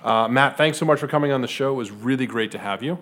uh, 0.04 0.28
Matt. 0.28 0.58
Thanks 0.58 0.78
so 0.78 0.86
much 0.86 1.00
for 1.00 1.08
coming 1.08 1.32
on 1.32 1.42
the 1.42 1.48
show. 1.48 1.72
It 1.72 1.78
was 1.78 1.92
really 1.92 2.26
great 2.26 2.52
to 2.52 2.60
have 2.60 2.84
you. 2.84 3.00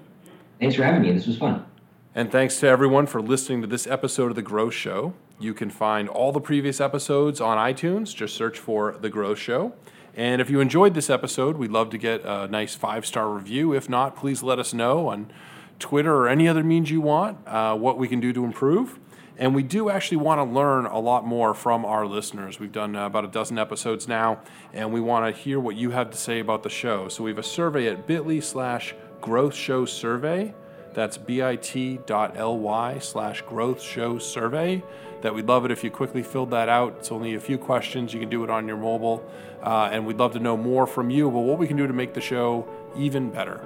Thanks 0.59 0.75
for 0.75 0.83
having 0.83 1.01
me. 1.01 1.11
This 1.11 1.25
was 1.25 1.37
fun. 1.37 1.65
And 2.13 2.31
thanks 2.31 2.59
to 2.59 2.67
everyone 2.67 3.07
for 3.07 3.21
listening 3.21 3.61
to 3.61 3.67
this 3.67 3.87
episode 3.87 4.31
of 4.31 4.35
The 4.35 4.41
Growth 4.41 4.73
Show. 4.73 5.13
You 5.39 5.53
can 5.53 5.69
find 5.69 6.07
all 6.09 6.31
the 6.31 6.41
previous 6.41 6.79
episodes 6.79 7.41
on 7.41 7.57
iTunes. 7.57 8.13
Just 8.13 8.35
search 8.35 8.59
for 8.59 8.95
The 8.99 9.09
Growth 9.09 9.39
Show. 9.39 9.73
And 10.15 10.41
if 10.41 10.49
you 10.49 10.59
enjoyed 10.59 10.93
this 10.93 11.09
episode, 11.09 11.57
we'd 11.57 11.71
love 11.71 11.89
to 11.91 11.97
get 11.97 12.23
a 12.25 12.47
nice 12.47 12.75
five 12.75 13.05
star 13.05 13.29
review. 13.29 13.73
If 13.73 13.89
not, 13.89 14.15
please 14.15 14.43
let 14.43 14.59
us 14.59 14.73
know 14.73 15.07
on 15.07 15.31
Twitter 15.79 16.13
or 16.13 16.27
any 16.27 16.47
other 16.47 16.63
means 16.63 16.91
you 16.91 17.01
want 17.01 17.37
uh, 17.47 17.75
what 17.75 17.97
we 17.97 18.07
can 18.07 18.19
do 18.19 18.33
to 18.33 18.43
improve. 18.43 18.99
And 19.41 19.55
we 19.55 19.63
do 19.63 19.89
actually 19.89 20.17
want 20.17 20.37
to 20.37 20.43
learn 20.43 20.85
a 20.85 20.99
lot 20.99 21.25
more 21.25 21.55
from 21.55 21.83
our 21.83 22.05
listeners. 22.05 22.59
We've 22.59 22.71
done 22.71 22.95
uh, 22.95 23.07
about 23.07 23.25
a 23.25 23.27
dozen 23.27 23.57
episodes 23.57 24.07
now, 24.07 24.39
and 24.71 24.93
we 24.93 25.01
want 25.01 25.35
to 25.35 25.41
hear 25.41 25.59
what 25.59 25.75
you 25.75 25.89
have 25.89 26.11
to 26.11 26.17
say 26.17 26.39
about 26.39 26.61
the 26.61 26.69
show. 26.69 27.07
So 27.07 27.23
we 27.23 27.31
have 27.31 27.39
a 27.39 27.43
survey 27.43 27.87
at 27.87 28.05
bit.ly 28.05 28.39
slash 28.39 28.93
growth 29.19 29.55
show 29.55 29.85
survey. 29.85 30.53
That's 30.93 31.17
bit.ly 31.17 32.99
slash 32.99 33.41
growth 33.41 33.81
show 33.81 34.19
survey. 34.19 34.83
That 35.23 35.33
we'd 35.33 35.47
love 35.47 35.65
it 35.65 35.71
if 35.71 35.83
you 35.83 35.89
quickly 35.89 36.21
filled 36.21 36.51
that 36.51 36.69
out. 36.69 36.97
It's 36.99 37.11
only 37.11 37.33
a 37.33 37.39
few 37.39 37.57
questions. 37.57 38.13
You 38.13 38.19
can 38.19 38.29
do 38.29 38.43
it 38.43 38.51
on 38.51 38.67
your 38.67 38.77
mobile. 38.77 39.27
Uh, 39.63 39.89
and 39.91 40.05
we'd 40.05 40.17
love 40.17 40.33
to 40.33 40.39
know 40.39 40.55
more 40.55 40.85
from 40.85 41.09
you 41.09 41.27
about 41.27 41.39
what 41.39 41.57
we 41.57 41.65
can 41.65 41.77
do 41.77 41.87
to 41.87 41.93
make 41.93 42.13
the 42.13 42.21
show 42.21 42.67
even 42.95 43.31
better. 43.31 43.65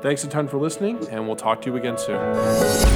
Thanks 0.00 0.24
a 0.24 0.28
ton 0.28 0.48
for 0.48 0.58
listening, 0.58 1.06
and 1.10 1.28
we'll 1.28 1.36
talk 1.36 1.62
to 1.62 1.70
you 1.70 1.76
again 1.76 1.96
soon. 1.96 2.95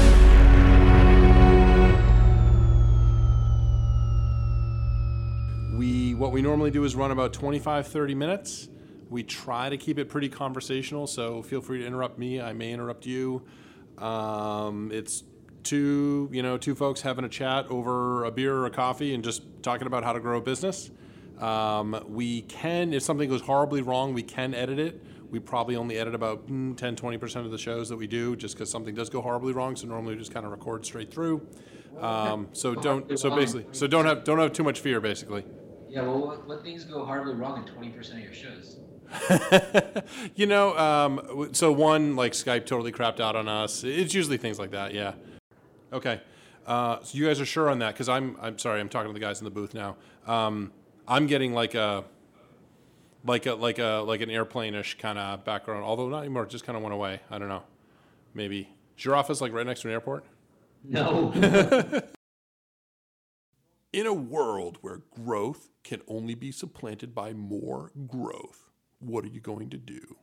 What 6.20 6.32
we 6.32 6.42
normally 6.42 6.70
do 6.70 6.84
is 6.84 6.94
run 6.94 7.10
about 7.10 7.32
25 7.32 7.86
30 7.86 8.14
minutes. 8.14 8.68
We 9.08 9.22
try 9.22 9.70
to 9.70 9.78
keep 9.78 9.98
it 9.98 10.10
pretty 10.10 10.28
conversational, 10.28 11.06
so 11.06 11.42
feel 11.42 11.62
free 11.62 11.78
to 11.78 11.86
interrupt 11.86 12.18
me. 12.18 12.42
I 12.42 12.52
may 12.52 12.72
interrupt 12.72 13.06
you. 13.06 13.42
Um, 13.96 14.90
it's 14.92 15.24
two, 15.62 16.28
you 16.30 16.42
know, 16.42 16.58
two 16.58 16.74
folks 16.74 17.00
having 17.00 17.24
a 17.24 17.28
chat 17.28 17.66
over 17.70 18.24
a 18.24 18.30
beer 18.30 18.54
or 18.54 18.66
a 18.66 18.70
coffee 18.70 19.14
and 19.14 19.24
just 19.24 19.42
talking 19.62 19.86
about 19.86 20.04
how 20.04 20.12
to 20.12 20.20
grow 20.20 20.36
a 20.36 20.40
business. 20.42 20.90
Um, 21.38 22.04
we 22.06 22.42
can, 22.42 22.92
if 22.92 23.02
something 23.02 23.28
goes 23.28 23.40
horribly 23.40 23.80
wrong, 23.80 24.12
we 24.12 24.22
can 24.22 24.54
edit 24.54 24.78
it. 24.78 25.02
We 25.30 25.38
probably 25.38 25.76
only 25.76 25.96
edit 25.96 26.14
about 26.14 26.46
mm, 26.48 26.76
10, 26.76 26.96
20% 26.96 27.36
of 27.46 27.50
the 27.50 27.56
shows 27.56 27.88
that 27.88 27.96
we 27.96 28.06
do 28.06 28.36
just 28.36 28.56
because 28.56 28.68
something 28.70 28.94
does 28.94 29.08
go 29.08 29.22
horribly 29.22 29.54
wrong. 29.54 29.74
So 29.74 29.86
normally 29.86 30.16
we 30.16 30.18
just 30.18 30.34
kind 30.34 30.44
of 30.44 30.52
record 30.52 30.84
straight 30.84 31.10
through. 31.10 31.46
Um, 31.98 32.48
so 32.52 32.74
don't, 32.74 33.18
so 33.18 33.34
basically, 33.34 33.66
so 33.72 33.86
don't 33.86 34.04
have, 34.04 34.22
don't 34.24 34.38
have 34.38 34.52
too 34.52 34.64
much 34.64 34.80
fear 34.80 35.00
basically. 35.00 35.44
Yeah, 35.90 36.02
well, 36.02 36.20
what, 36.20 36.46
what 36.46 36.62
things 36.62 36.84
go 36.84 37.04
horribly 37.04 37.34
wrong 37.34 37.66
in 37.66 37.90
20% 37.90 38.12
of 38.12 38.18
your 38.20 38.32
shows? 38.32 38.78
you 40.36 40.46
know, 40.46 40.78
um, 40.78 41.48
so 41.52 41.72
one 41.72 42.14
like 42.14 42.32
Skype 42.32 42.64
totally 42.64 42.92
crapped 42.92 43.18
out 43.18 43.34
on 43.34 43.48
us. 43.48 43.82
It's 43.82 44.14
usually 44.14 44.36
things 44.36 44.58
like 44.58 44.70
that. 44.70 44.94
Yeah. 44.94 45.14
Okay. 45.92 46.20
Uh, 46.64 47.02
so 47.02 47.18
you 47.18 47.26
guys 47.26 47.40
are 47.40 47.46
sure 47.46 47.68
on 47.68 47.80
that? 47.80 47.94
Because 47.94 48.08
I'm 48.08 48.36
I'm 48.40 48.56
sorry. 48.56 48.80
I'm 48.80 48.88
talking 48.88 49.08
to 49.08 49.12
the 49.12 49.18
guys 49.24 49.40
in 49.40 49.44
the 49.44 49.50
booth 49.50 49.74
now. 49.74 49.96
Um, 50.28 50.72
I'm 51.08 51.26
getting 51.26 51.52
like 51.52 51.74
a 51.74 52.04
like 53.24 53.46
a 53.46 53.54
like 53.54 53.80
a 53.80 54.04
like 54.06 54.20
an 54.20 54.30
airplane-ish 54.30 54.98
kind 54.98 55.18
of 55.18 55.44
background. 55.44 55.82
Although 55.82 56.08
not 56.08 56.20
anymore. 56.20 56.44
It 56.44 56.50
just 56.50 56.64
kind 56.64 56.76
of 56.76 56.82
went 56.84 56.94
away. 56.94 57.20
I 57.30 57.38
don't 57.38 57.48
know. 57.48 57.64
Maybe. 58.32 58.68
Is 58.96 59.04
your 59.04 59.16
office 59.16 59.40
like 59.40 59.52
right 59.52 59.66
next 59.66 59.80
to 59.80 59.88
an 59.88 59.94
airport? 59.94 60.24
No. 60.84 61.32
In 63.92 64.06
a 64.06 64.14
world 64.14 64.78
where 64.82 65.02
growth 65.10 65.68
can 65.82 66.00
only 66.06 66.36
be 66.36 66.52
supplanted 66.52 67.12
by 67.12 67.32
more 67.32 67.90
growth, 68.06 68.70
what 69.00 69.24
are 69.24 69.28
you 69.28 69.40
going 69.40 69.68
to 69.70 69.78
do? 69.78 70.16